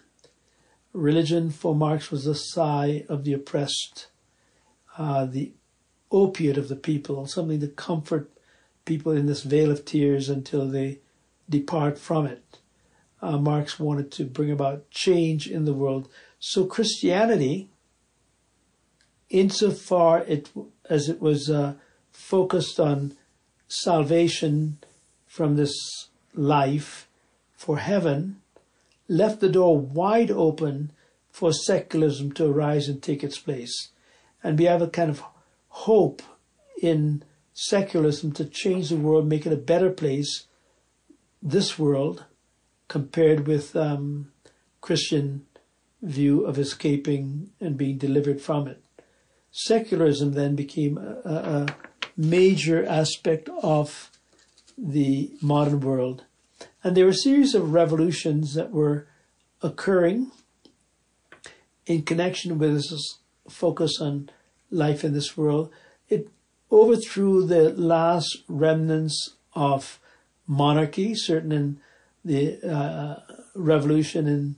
Religion 0.92 1.50
for 1.50 1.74
Marx 1.74 2.10
was 2.10 2.24
the 2.24 2.34
sigh 2.34 3.04
of 3.08 3.24
the 3.24 3.32
oppressed, 3.32 4.08
uh, 4.98 5.24
the 5.24 5.52
opiate 6.10 6.58
of 6.58 6.68
the 6.68 6.76
people, 6.76 7.26
something 7.26 7.60
to 7.60 7.68
comfort 7.68 8.30
people 8.84 9.12
in 9.12 9.26
this 9.26 9.42
vale 9.42 9.70
of 9.70 9.84
tears 9.84 10.28
until 10.28 10.66
they 10.66 10.98
depart 11.48 11.98
from 11.98 12.26
it. 12.26 12.58
Uh, 13.22 13.38
Marx 13.38 13.78
wanted 13.78 14.10
to 14.10 14.24
bring 14.24 14.50
about 14.50 14.90
change 14.90 15.46
in 15.46 15.64
the 15.64 15.72
world. 15.72 16.08
So 16.40 16.66
Christianity, 16.66 17.70
insofar 19.30 20.24
it, 20.24 20.50
as 20.90 21.08
it 21.08 21.20
was 21.20 21.48
uh, 21.48 21.74
focused 22.10 22.80
on 22.80 23.14
salvation 23.68 24.78
from 25.32 25.56
this 25.56 25.72
life 26.34 27.08
for 27.54 27.78
heaven, 27.78 28.36
left 29.08 29.40
the 29.40 29.48
door 29.48 29.78
wide 29.78 30.30
open 30.30 30.92
for 31.30 31.54
secularism 31.54 32.30
to 32.30 32.44
arise 32.44 32.86
and 32.86 33.02
take 33.02 33.24
its 33.24 33.38
place. 33.38 33.88
And 34.44 34.58
we 34.58 34.66
have 34.66 34.82
a 34.82 34.88
kind 34.88 35.08
of 35.08 35.22
hope 35.68 36.20
in 36.82 37.24
secularism 37.54 38.32
to 38.32 38.44
change 38.44 38.90
the 38.90 38.96
world, 38.96 39.26
make 39.26 39.46
it 39.46 39.54
a 39.54 39.68
better 39.72 39.88
place, 39.88 40.48
this 41.42 41.78
world, 41.78 42.26
compared 42.88 43.46
with 43.46 43.74
um, 43.74 44.30
Christian 44.82 45.46
view 46.02 46.44
of 46.44 46.58
escaping 46.58 47.52
and 47.58 47.78
being 47.78 47.96
delivered 47.96 48.42
from 48.42 48.68
it. 48.68 48.84
Secularism 49.50 50.32
then 50.32 50.56
became 50.56 50.98
a, 50.98 51.22
a 51.24 51.66
major 52.18 52.84
aspect 52.84 53.48
of 53.62 54.10
the 54.76 55.30
modern 55.40 55.80
world. 55.80 56.24
And 56.82 56.96
there 56.96 57.04
were 57.04 57.10
a 57.10 57.14
series 57.14 57.54
of 57.54 57.72
revolutions 57.72 58.54
that 58.54 58.70
were 58.70 59.06
occurring 59.62 60.30
in 61.86 62.02
connection 62.02 62.58
with 62.58 62.74
this 62.74 63.18
focus 63.48 64.00
on 64.00 64.30
life 64.70 65.04
in 65.04 65.12
this 65.12 65.36
world. 65.36 65.70
It 66.08 66.28
overthrew 66.70 67.46
the 67.46 67.70
last 67.70 68.38
remnants 68.48 69.36
of 69.54 70.00
monarchy, 70.46 71.14
certain 71.14 71.52
in 71.52 71.80
the 72.24 72.62
uh, 72.62 73.20
revolution 73.54 74.26
in 74.26 74.56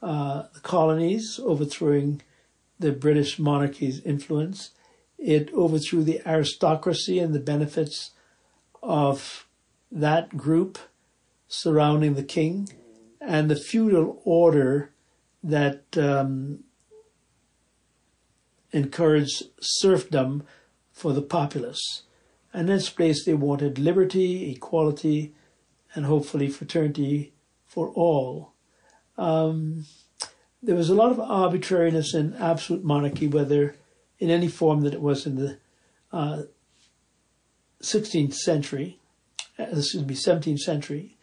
uh, 0.00 0.44
the 0.54 0.60
colonies, 0.60 1.38
overthrowing 1.42 2.22
the 2.78 2.92
British 2.92 3.38
monarchy's 3.38 4.00
influence. 4.00 4.70
It 5.18 5.52
overthrew 5.54 6.02
the 6.02 6.20
aristocracy 6.26 7.18
and 7.18 7.34
the 7.34 7.40
benefits 7.40 8.10
of 8.82 9.46
that 9.90 10.36
group 10.36 10.78
surrounding 11.48 12.14
the 12.14 12.22
king 12.22 12.68
and 13.20 13.50
the 13.50 13.56
feudal 13.56 14.20
order 14.24 14.90
that 15.42 15.84
um, 15.96 16.64
encouraged 18.72 19.44
serfdom 19.60 20.44
for 20.90 21.12
the 21.12 21.22
populace. 21.22 22.02
And 22.52 22.68
in 22.68 22.76
its 22.76 22.90
place, 22.90 23.24
they 23.24 23.34
wanted 23.34 23.78
liberty, 23.78 24.50
equality, 24.50 25.34
and 25.94 26.06
hopefully 26.06 26.48
fraternity 26.48 27.32
for 27.66 27.88
all. 27.90 28.52
Um, 29.16 29.86
there 30.62 30.76
was 30.76 30.90
a 30.90 30.94
lot 30.94 31.10
of 31.10 31.20
arbitrariness 31.20 32.14
in 32.14 32.34
absolute 32.34 32.84
monarchy, 32.84 33.26
whether 33.26 33.76
in 34.18 34.30
any 34.30 34.48
form 34.48 34.82
that 34.82 34.94
it 34.94 35.00
was 35.00 35.26
in 35.26 35.36
the 35.36 35.58
uh, 36.12 36.42
16th 37.82 38.34
century, 38.34 38.98
uh, 39.58 39.64
excuse 39.64 40.04
me, 40.04 40.14
17th 40.14 40.60
century, 40.60 41.16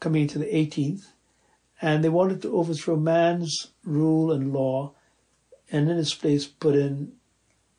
coming 0.00 0.22
into 0.22 0.38
the 0.38 0.46
18th. 0.46 1.12
and 1.82 2.02
they 2.02 2.08
wanted 2.08 2.40
to 2.40 2.56
overthrow 2.56 2.96
man's 2.96 3.68
rule 3.84 4.32
and 4.32 4.50
law, 4.52 4.92
and 5.70 5.90
in 5.90 5.98
its 5.98 6.14
place 6.14 6.46
put 6.46 6.74
in 6.74 7.12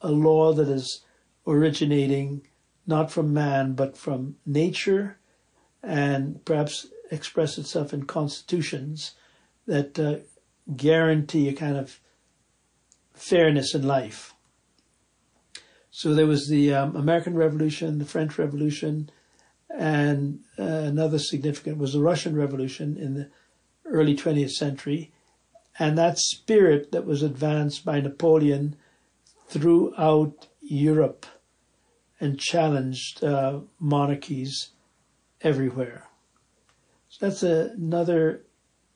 a 0.01 0.11
law 0.11 0.53
that 0.53 0.69
is 0.69 1.01
originating 1.47 2.45
not 2.85 3.11
from 3.11 3.33
man 3.33 3.73
but 3.73 3.97
from 3.97 4.35
nature, 4.45 5.17
and 5.81 6.43
perhaps 6.45 6.87
express 7.11 7.57
itself 7.57 7.93
in 7.93 8.05
constitutions 8.05 9.15
that 9.65 9.97
uh, 9.97 10.17
guarantee 10.75 11.49
a 11.49 11.53
kind 11.53 11.77
of 11.77 11.99
fairness 13.13 13.73
in 13.73 13.81
life. 13.81 14.33
So 15.97 16.13
there 16.13 16.27
was 16.27 16.47
the 16.47 16.75
um, 16.75 16.95
American 16.95 17.33
Revolution, 17.33 17.97
the 17.97 18.05
French 18.05 18.37
Revolution, 18.37 19.09
and 19.67 20.41
uh, 20.59 20.61
another 20.61 21.17
significant 21.17 21.79
was 21.79 21.93
the 21.93 21.99
Russian 21.99 22.35
Revolution 22.35 22.95
in 22.97 23.15
the 23.15 23.31
early 23.83 24.15
20th 24.15 24.51
century. 24.51 25.11
And 25.79 25.97
that 25.97 26.19
spirit 26.19 26.91
that 26.91 27.07
was 27.07 27.23
advanced 27.23 27.83
by 27.83 27.99
Napoleon 27.99 28.75
throughout 29.47 30.45
Europe 30.61 31.25
and 32.19 32.39
challenged 32.39 33.23
uh, 33.23 33.61
monarchies 33.79 34.73
everywhere. 35.41 36.05
So 37.09 37.25
that's 37.25 37.41
a, 37.41 37.71
another 37.75 38.43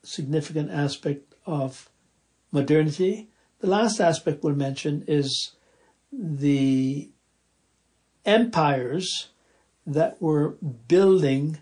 significant 0.03 0.69
aspect 0.69 1.33
of 1.47 1.89
modernity. 2.51 3.31
The 3.59 3.69
last 3.69 3.99
aspect 3.99 4.43
we'll 4.43 4.53
mention 4.53 5.03
is 5.07 5.53
the 6.11 7.09
empires 8.25 9.29
that 9.85 10.21
were 10.21 10.49
building 10.87 11.59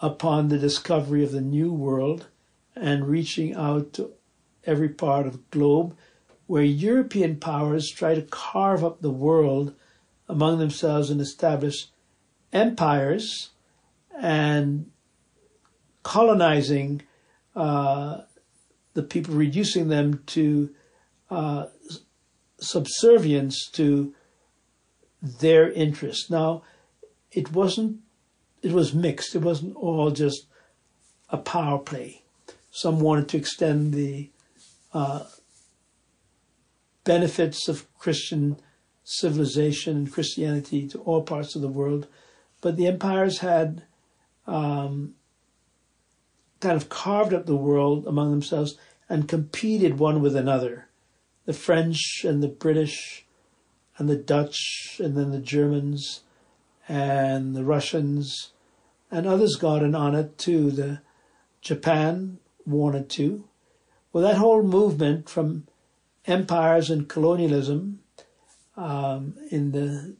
upon 0.00 0.48
the 0.48 0.58
discovery 0.58 1.22
of 1.22 1.32
the 1.32 1.40
new 1.40 1.72
world 1.72 2.26
and 2.74 3.06
reaching 3.06 3.54
out 3.54 3.92
to 3.92 4.12
every 4.64 4.88
part 4.88 5.26
of 5.26 5.32
the 5.32 5.42
globe, 5.50 5.96
where 6.46 6.62
European 6.62 7.36
powers 7.36 7.90
try 7.90 8.14
to 8.14 8.22
carve 8.22 8.84
up 8.84 9.00
the 9.00 9.10
world 9.10 9.74
among 10.28 10.58
themselves 10.58 11.10
and 11.10 11.20
establish 11.20 11.88
empires 12.52 13.50
and 14.18 14.90
colonizing 16.02 17.02
uh, 17.54 18.22
the 18.94 19.02
people, 19.02 19.34
reducing 19.34 19.88
them 19.88 20.22
to 20.26 20.70
uh, 21.30 21.66
subservience 22.60 23.68
to 23.72 24.14
their 25.22 25.70
interest. 25.70 26.30
Now, 26.30 26.62
it 27.32 27.52
wasn't, 27.52 27.98
it 28.62 28.72
was 28.72 28.94
mixed. 28.94 29.34
It 29.34 29.42
wasn't 29.42 29.76
all 29.76 30.10
just 30.10 30.46
a 31.28 31.38
power 31.38 31.78
play. 31.78 32.22
Some 32.70 33.00
wanted 33.00 33.28
to 33.30 33.36
extend 33.36 33.92
the 33.92 34.30
uh, 34.92 35.24
benefits 37.04 37.68
of 37.68 37.86
Christian 37.98 38.56
civilization 39.04 39.96
and 39.96 40.12
Christianity 40.12 40.86
to 40.88 40.98
all 41.00 41.22
parts 41.22 41.56
of 41.56 41.62
the 41.62 41.68
world, 41.68 42.06
but 42.60 42.76
the 42.76 42.86
empires 42.86 43.38
had 43.38 43.82
um, 44.46 45.14
kind 46.60 46.76
of 46.76 46.88
carved 46.88 47.34
up 47.34 47.46
the 47.46 47.56
world 47.56 48.06
among 48.06 48.30
themselves 48.30 48.76
and 49.08 49.28
competed 49.28 49.98
one 49.98 50.20
with 50.20 50.36
another. 50.36 50.86
The 51.50 51.56
French 51.56 52.24
and 52.24 52.44
the 52.44 52.46
British 52.46 53.26
and 53.98 54.08
the 54.08 54.14
Dutch 54.14 55.00
and 55.02 55.16
then 55.16 55.32
the 55.32 55.40
Germans 55.40 56.20
and 56.88 57.56
the 57.56 57.64
Russians 57.64 58.52
and 59.10 59.26
others 59.26 59.56
got 59.56 59.82
in 59.82 59.96
on 59.96 60.14
it 60.14 60.38
too. 60.38 60.70
The 60.70 61.00
Japan 61.60 62.38
wanted 62.64 63.08
to. 63.18 63.48
Well, 64.12 64.22
that 64.22 64.36
whole 64.36 64.62
movement 64.62 65.28
from 65.28 65.66
empires 66.24 66.88
and 66.88 67.08
colonialism 67.08 67.98
um, 68.76 69.34
in 69.50 69.72
the 69.72 70.14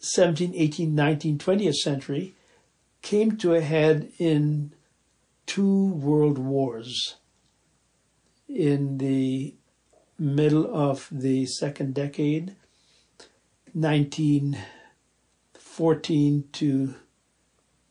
17, 0.00 0.52
18, 0.54 0.94
19, 0.94 1.38
20th 1.38 1.76
century 1.76 2.34
came 3.00 3.38
to 3.38 3.54
a 3.54 3.62
head 3.62 4.12
in 4.18 4.74
two 5.46 5.94
world 5.94 6.36
wars 6.36 7.16
in 8.48 8.98
the 8.98 9.54
middle 10.18 10.74
of 10.74 11.08
the 11.12 11.46
second 11.46 11.94
decade, 11.94 12.56
1914 13.72 16.44
to 16.52 16.94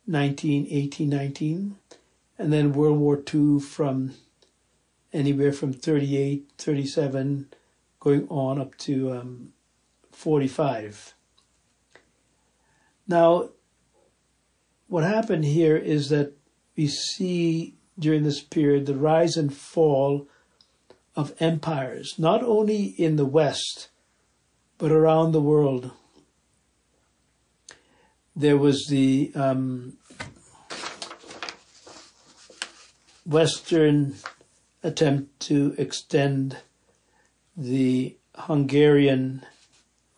1918, 0.06 1.10
19, 1.10 1.78
and 2.38 2.54
then 2.54 2.74
World 2.74 3.00
War 3.00 3.24
II 3.34 3.60
from 3.60 4.14
anywhere 5.14 5.54
from 5.54 5.74
38, 5.74 6.52
37, 6.58 7.48
going 8.00 8.28
on 8.30 8.60
up 8.60 8.76
to 8.78 9.14
um, 9.14 9.54
45. 10.12 11.14
Now, 13.08 13.50
what 14.88 15.04
happened 15.04 15.46
here 15.46 15.78
is 15.78 16.10
that 16.10 16.34
we 16.76 16.88
see 16.88 17.76
during 17.98 18.24
this 18.24 18.42
period 18.42 18.86
the 18.86 18.96
rise 18.96 19.38
and 19.38 19.54
fall 19.54 20.28
of 21.18 21.34
empires, 21.40 22.14
not 22.20 22.44
only 22.44 22.84
in 22.84 23.16
the 23.16 23.26
West, 23.26 23.90
but 24.78 24.92
around 24.92 25.32
the 25.32 25.42
world. 25.42 25.92
There 28.36 28.56
was 28.56 28.86
the 28.88 29.32
um, 29.34 29.98
Western 33.26 34.16
attempt 34.84 35.40
to 35.48 35.74
extend 35.80 36.58
the 37.58 38.16
Hungarian 38.36 39.44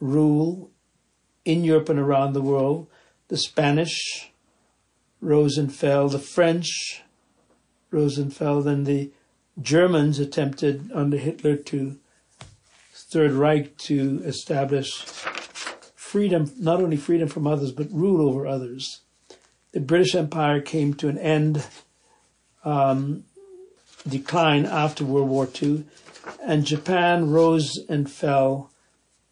rule 0.01 0.69
in 1.45 1.63
Europe 1.63 1.87
and 1.87 1.97
around 1.97 2.33
the 2.33 2.41
world, 2.41 2.87
the 3.29 3.37
Spanish 3.37 4.31
rose 5.21 5.57
and 5.57 5.73
fell, 5.73 6.09
the 6.09 6.19
French 6.19 7.01
rose 7.89 8.17
and 8.17 8.35
fell, 8.35 8.61
then 8.61 8.83
the 8.83 9.11
Germans 9.61 10.19
attempted 10.19 10.91
under 10.93 11.17
Hitler 11.17 11.55
to 11.55 11.97
Third 12.93 13.31
Reich 13.31 13.75
to 13.77 14.21
establish 14.23 15.03
freedom, 15.95 16.51
not 16.59 16.81
only 16.81 16.97
freedom 16.97 17.27
from 17.27 17.47
others, 17.47 17.71
but 17.71 17.91
rule 17.91 18.27
over 18.27 18.45
others. 18.45 19.01
The 19.71 19.79
British 19.79 20.15
Empire 20.15 20.61
came 20.61 20.93
to 20.95 21.09
an 21.09 21.17
end, 21.17 21.65
um, 22.63 23.25
decline 24.07 24.65
after 24.65 25.05
World 25.05 25.29
War 25.29 25.47
II, 25.61 25.85
and 26.43 26.65
Japan 26.65 27.29
rose 27.29 27.79
and 27.89 28.09
fell 28.09 28.71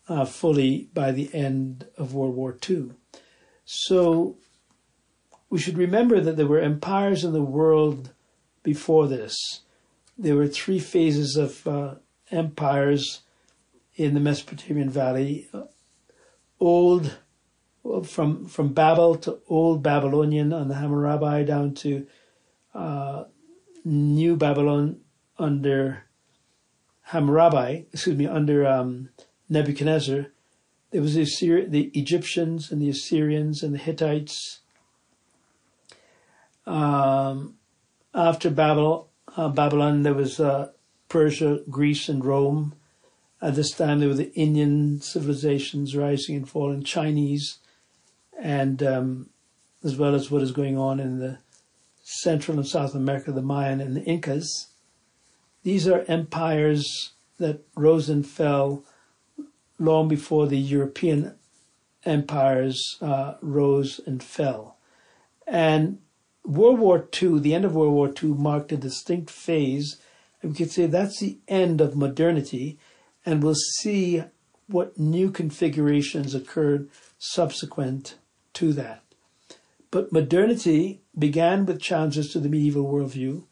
uh, 0.08 0.26
fully 0.26 0.90
by 0.94 1.12
the 1.12 1.34
end 1.34 1.86
of 1.98 2.14
World 2.14 2.36
War 2.36 2.56
II. 2.68 2.92
So 3.66 4.38
we 5.50 5.60
should 5.60 5.78
remember 5.78 6.20
that 6.20 6.38
there 6.38 6.48
were 6.48 6.60
empires 6.60 7.24
in 7.24 7.34
the 7.34 7.42
world 7.42 8.12
before 8.64 9.08
this. 9.08 9.62
There 10.18 10.36
were 10.36 10.48
three 10.48 10.80
phases 10.80 11.36
of 11.36 11.68
uh, 11.68 11.96
empires 12.32 13.22
in 13.96 14.14
the 14.14 14.20
Mesopotamian 14.20 14.90
Valley. 14.90 15.50
Old, 16.60 17.18
from 18.06 18.46
from 18.46 18.74
Babel 18.74 19.16
to 19.16 19.40
Old 19.48 19.84
Babylonian 19.84 20.54
on 20.54 20.70
the 20.70 20.76
Hammurabi 20.76 21.46
down 21.46 21.76
to 21.76 22.08
uh, 22.74 23.26
New 23.86 24.36
Babylon 24.36 25.02
under 25.38 26.04
Hammurabi, 27.04 27.88
excuse 27.94 28.18
me, 28.18 28.28
under 28.28 28.68
um, 28.68 29.10
Nebuchadnezzar. 29.50 30.28
There 30.92 31.02
was 31.02 31.16
the, 31.16 31.22
Assyri- 31.22 31.70
the 31.70 31.92
Egyptians 31.94 32.72
and 32.72 32.82
the 32.82 32.90
Assyrians 32.90 33.62
and 33.62 33.74
the 33.74 33.78
Hittites 33.78 34.60
um, 36.66 37.56
after 38.14 38.50
Babel, 38.50 39.07
uh, 39.38 39.50
Babylon, 39.50 40.02
there 40.02 40.16
was 40.16 40.40
uh, 40.40 40.72
Persia, 41.08 41.62
Greece, 41.70 42.10
and 42.10 42.26
Rome. 42.26 42.74
At 43.42 43.56
this 43.56 43.72
time, 43.72 44.00
there 44.00 44.10
were 44.10 44.16
the 44.16 44.34
Indian 44.34 45.00
civilizations 45.00 45.96
rising 45.96 46.36
and 46.36 46.50
falling, 46.50 46.84
Chinese, 46.84 47.60
and 48.42 48.82
um, 48.82 49.30
as 49.84 49.96
well 49.96 50.16
as 50.16 50.32
what 50.32 50.42
is 50.42 50.52
going 50.52 50.78
on 50.78 51.00
in 51.00 51.20
the 51.20 51.38
Central 52.04 52.58
and 52.58 52.68
South 52.68 52.96
America, 52.96 53.32
the 53.32 53.42
Mayan 53.42 53.80
and 53.80 53.96
the 53.96 54.04
Incas. 54.04 54.70
These 55.64 55.88
are 55.88 56.04
empires 56.08 57.12
that 57.38 57.62
rose 57.76 58.10
and 58.10 58.26
fell 58.26 58.84
long 59.78 60.08
before 60.08 60.48
the 60.48 60.58
European 60.58 61.36
empires 62.06 62.98
uh, 63.02 63.36
rose 63.42 64.00
and 64.08 64.24
fell. 64.24 64.78
And 65.46 66.00
World 66.48 66.80
War 66.80 67.08
II, 67.22 67.40
the 67.40 67.54
end 67.54 67.66
of 67.66 67.76
World 67.76 67.94
War 67.94 68.14
II, 68.24 68.30
marked 68.30 68.72
a 68.72 68.78
distinct 68.78 69.30
phase. 69.30 69.98
And 70.42 70.52
we 70.52 70.58
could 70.58 70.72
say 70.72 70.86
that's 70.86 71.20
the 71.20 71.40
end 71.48 71.82
of 71.82 71.96
modernity, 71.96 72.80
and 73.26 73.44
we'll 73.44 73.56
see 73.56 74.24
what 74.68 74.98
new 74.98 75.30
configurations 75.32 76.34
occurred 76.34 76.90
subsequent 77.18 78.16
to 78.54 78.74
that. 78.74 79.04
but 79.90 80.12
modernity 80.12 81.02
began 81.18 81.66
with 81.66 81.82
challenges 81.82 82.30
to 82.32 82.40
the 82.40 82.50
medieval 82.50 82.86
worldview, 82.86 83.44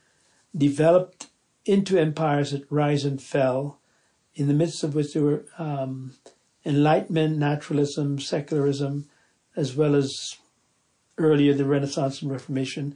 developed 0.56 1.28
into 1.66 1.98
empires 1.98 2.52
that 2.52 2.70
rise 2.70 3.06
and 3.06 3.22
fell, 3.22 3.80
in 4.36 4.48
the 4.48 4.54
midst 4.54 4.84
of 4.84 4.94
which 4.94 5.14
there 5.14 5.24
were 5.24 5.46
um, 5.58 6.14
Enlightenment, 6.66 7.38
naturalism, 7.38 8.20
secularism, 8.20 9.08
as 9.56 9.76
well 9.76 9.96
as 9.96 10.36
earlier 11.18 11.54
the 11.54 11.66
Renaissance 11.66 12.22
and 12.22 12.32
Reformation. 12.32 12.96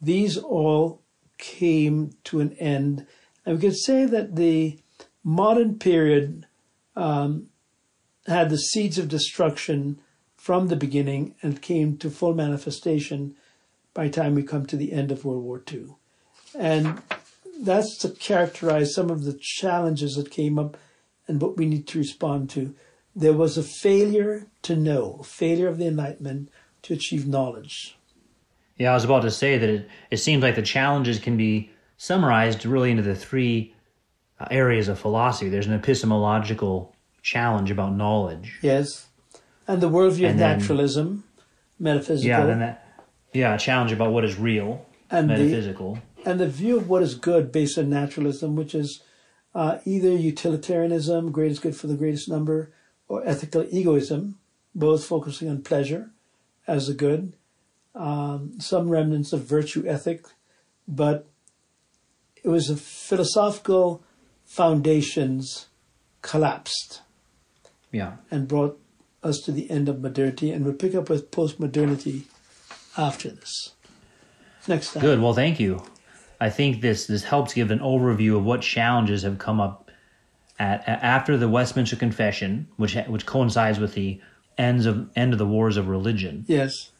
These 0.00 0.36
all 0.36 1.02
came 1.38 2.12
to 2.24 2.40
an 2.40 2.52
end. 2.54 3.06
And 3.44 3.56
we 3.56 3.60
could 3.60 3.76
say 3.76 4.04
that 4.04 4.36
the 4.36 4.78
modern 5.22 5.78
period 5.78 6.46
um, 6.96 7.48
had 8.26 8.50
the 8.50 8.58
seeds 8.58 8.98
of 8.98 9.08
destruction 9.08 9.98
from 10.36 10.68
the 10.68 10.76
beginning 10.76 11.34
and 11.42 11.62
came 11.62 11.96
to 11.98 12.10
full 12.10 12.34
manifestation 12.34 13.34
by 13.94 14.04
the 14.04 14.12
time 14.12 14.34
we 14.34 14.42
come 14.42 14.66
to 14.66 14.76
the 14.76 14.92
end 14.92 15.10
of 15.10 15.24
World 15.24 15.42
War 15.42 15.62
II. 15.70 15.94
And 16.58 17.02
that's 17.60 17.96
to 17.98 18.10
characterize 18.10 18.94
some 18.94 19.10
of 19.10 19.24
the 19.24 19.38
challenges 19.40 20.14
that 20.14 20.30
came 20.30 20.58
up 20.58 20.76
and 21.26 21.42
what 21.42 21.56
we 21.56 21.66
need 21.66 21.86
to 21.88 21.98
respond 21.98 22.50
to. 22.50 22.74
There 23.14 23.32
was 23.32 23.58
a 23.58 23.62
failure 23.62 24.46
to 24.62 24.76
know, 24.76 25.22
failure 25.24 25.68
of 25.68 25.78
the 25.78 25.86
Enlightenment 25.86 26.50
to 26.82 26.94
achieve 26.94 27.26
knowledge. 27.26 27.96
Yeah, 28.76 28.92
I 28.92 28.94
was 28.94 29.04
about 29.04 29.22
to 29.22 29.30
say 29.30 29.58
that 29.58 29.68
it, 29.68 29.88
it 30.10 30.16
seems 30.18 30.42
like 30.42 30.54
the 30.54 30.62
challenges 30.62 31.18
can 31.18 31.36
be 31.36 31.70
summarized 31.96 32.64
really 32.64 32.90
into 32.90 33.02
the 33.02 33.16
three 33.16 33.74
uh, 34.38 34.46
areas 34.50 34.88
of 34.88 34.98
philosophy. 34.98 35.48
There's 35.48 35.66
an 35.66 35.74
epistemological 35.74 36.94
challenge 37.22 37.70
about 37.70 37.94
knowledge. 37.94 38.58
Yes. 38.62 39.08
And 39.66 39.80
the 39.80 39.90
worldview 39.90 40.26
and 40.26 40.34
of 40.34 40.38
then, 40.38 40.58
naturalism, 40.58 41.24
metaphysical. 41.78 42.28
Yeah, 42.28 42.46
then 42.46 42.60
that, 42.60 43.04
yeah, 43.32 43.54
a 43.54 43.58
challenge 43.58 43.92
about 43.92 44.12
what 44.12 44.24
is 44.24 44.38
real, 44.38 44.86
and 45.10 45.26
metaphysical. 45.26 45.98
The, 46.22 46.30
and 46.30 46.40
the 46.40 46.48
view 46.48 46.76
of 46.76 46.88
what 46.88 47.02
is 47.02 47.14
good 47.16 47.50
based 47.52 47.76
on 47.78 47.90
naturalism, 47.90 48.54
which 48.56 48.74
is 48.74 49.02
uh, 49.54 49.78
either 49.84 50.10
utilitarianism, 50.10 51.32
greatest 51.32 51.62
good 51.62 51.76
for 51.76 51.88
the 51.88 51.96
greatest 51.96 52.28
number, 52.28 52.72
or 53.08 53.26
ethical 53.26 53.66
egoism, 53.70 54.38
both 54.74 55.04
focusing 55.04 55.48
on 55.48 55.62
pleasure 55.62 56.12
as 56.68 56.86
the 56.86 56.94
good, 56.94 57.32
um, 57.94 58.60
some 58.60 58.90
remnants 58.90 59.32
of 59.32 59.42
virtue 59.42 59.84
ethic, 59.88 60.26
but 60.86 61.26
it 62.44 62.48
was 62.48 62.70
a 62.70 62.76
philosophical 62.76 64.04
foundations 64.44 65.66
collapsed. 66.22 67.02
Yeah. 67.90 68.16
And 68.30 68.46
brought 68.46 68.78
us 69.22 69.40
to 69.40 69.52
the 69.52 69.68
end 69.70 69.88
of 69.88 70.00
modernity, 70.00 70.52
and 70.52 70.64
we'll 70.64 70.74
pick 70.74 70.94
up 70.94 71.08
with 71.08 71.30
post-modernity 71.30 72.24
after 72.96 73.30
this. 73.30 73.72
Next 74.68 74.92
time. 74.92 75.00
Good. 75.00 75.20
Well, 75.20 75.32
thank 75.32 75.58
you. 75.58 75.82
I 76.40 76.50
think 76.50 76.82
this 76.82 77.06
this 77.06 77.24
helps 77.24 77.54
give 77.54 77.70
an 77.70 77.78
overview 77.80 78.36
of 78.36 78.44
what 78.44 78.60
challenges 78.60 79.22
have 79.22 79.38
come 79.38 79.60
up 79.60 79.90
at, 80.58 80.86
at 80.86 81.02
after 81.02 81.36
the 81.36 81.48
Westminster 81.48 81.96
Confession, 81.96 82.68
which 82.76 82.94
which 83.06 83.26
coincides 83.26 83.80
with 83.80 83.94
the 83.94 84.20
ends 84.58 84.84
of 84.84 85.08
end 85.16 85.32
of 85.32 85.38
the 85.38 85.46
wars 85.46 85.76
of 85.76 85.88
religion. 85.88 86.44
Yes 86.46 86.90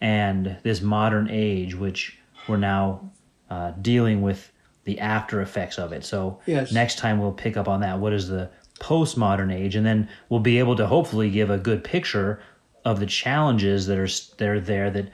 and 0.00 0.56
this 0.62 0.80
modern 0.80 1.28
age, 1.30 1.74
which 1.74 2.18
we're 2.48 2.56
now 2.56 3.10
uh, 3.50 3.72
dealing 3.82 4.22
with 4.22 4.50
the 4.84 5.00
after 5.00 5.40
effects 5.40 5.78
of 5.78 5.92
it. 5.92 6.04
So 6.04 6.40
yes. 6.46 6.72
next 6.72 6.98
time 6.98 7.20
we'll 7.20 7.32
pick 7.32 7.56
up 7.56 7.68
on 7.68 7.80
that. 7.80 7.98
What 7.98 8.12
is 8.12 8.28
the 8.28 8.50
postmodern 8.80 9.52
age, 9.52 9.74
and 9.74 9.84
then 9.84 10.08
we'll 10.28 10.40
be 10.40 10.58
able 10.58 10.76
to 10.76 10.86
hopefully 10.86 11.30
give 11.30 11.50
a 11.50 11.58
good 11.58 11.82
picture 11.82 12.40
of 12.84 13.00
the 13.00 13.06
challenges 13.06 13.86
that 13.86 13.98
are 13.98 14.08
that 14.36 14.48
are 14.48 14.60
there 14.60 14.90
that 14.90 15.10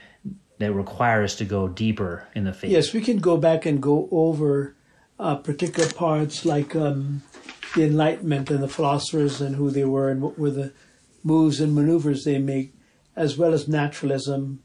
that 0.58 0.72
require 0.72 1.24
us 1.24 1.34
to 1.36 1.44
go 1.44 1.66
deeper 1.66 2.28
in 2.34 2.44
the 2.44 2.52
faith. 2.52 2.70
Yes, 2.70 2.92
we 2.92 3.00
can 3.00 3.18
go 3.18 3.36
back 3.36 3.66
and 3.66 3.82
go 3.82 4.08
over 4.12 4.76
uh, 5.18 5.36
particular 5.36 5.90
parts 5.90 6.44
like 6.44 6.76
um, 6.76 7.22
the 7.74 7.84
Enlightenment 7.84 8.50
and 8.50 8.62
the 8.62 8.68
philosophers 8.68 9.40
and 9.40 9.56
who 9.56 9.70
they 9.70 9.84
were 9.84 10.10
and 10.10 10.20
what 10.20 10.38
were 10.38 10.50
the 10.50 10.72
moves 11.24 11.60
and 11.60 11.74
maneuvers 11.74 12.24
they 12.24 12.38
make, 12.38 12.74
as 13.16 13.36
well 13.36 13.52
as 13.52 13.66
naturalism 13.66 14.62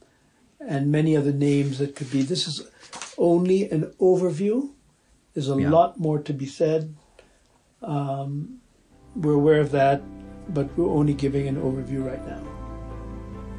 and 0.59 0.91
many 0.91 1.15
other 1.15 1.31
names 1.31 1.79
that 1.79 1.95
could 1.95 2.11
be. 2.11 2.21
This 2.21 2.47
is 2.47 2.69
only 3.17 3.69
an 3.71 3.93
overview. 3.99 4.71
There's 5.33 5.49
a 5.49 5.59
yeah. 5.59 5.69
lot 5.69 5.99
more 5.99 6.19
to 6.19 6.33
be 6.33 6.45
said. 6.45 6.95
Um, 7.81 8.59
we're 9.15 9.33
aware 9.33 9.61
of 9.61 9.71
that, 9.71 10.01
but 10.53 10.77
we're 10.77 10.89
only 10.89 11.13
giving 11.13 11.47
an 11.47 11.55
overview 11.55 12.05
right 12.05 12.25
now. 12.27 12.41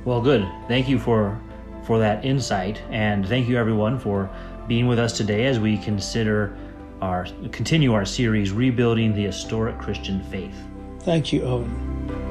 Well, 0.04 0.20
good. 0.20 0.46
Thank 0.68 0.88
you 0.88 0.98
for 0.98 1.40
for 1.84 1.98
that 1.98 2.24
insight, 2.24 2.82
and 2.90 3.26
thank 3.26 3.48
you 3.48 3.56
everyone 3.56 3.98
for 3.98 4.30
being 4.68 4.86
with 4.86 4.98
us 4.98 5.16
today 5.16 5.46
as 5.46 5.58
we 5.58 5.78
consider 5.78 6.56
our 7.00 7.26
continue 7.52 7.94
our 7.94 8.04
series 8.04 8.52
rebuilding 8.52 9.14
the 9.14 9.24
historic 9.24 9.78
Christian 9.78 10.22
faith. 10.24 10.54
Thank 11.00 11.32
you, 11.32 11.42
Owen. 11.42 12.29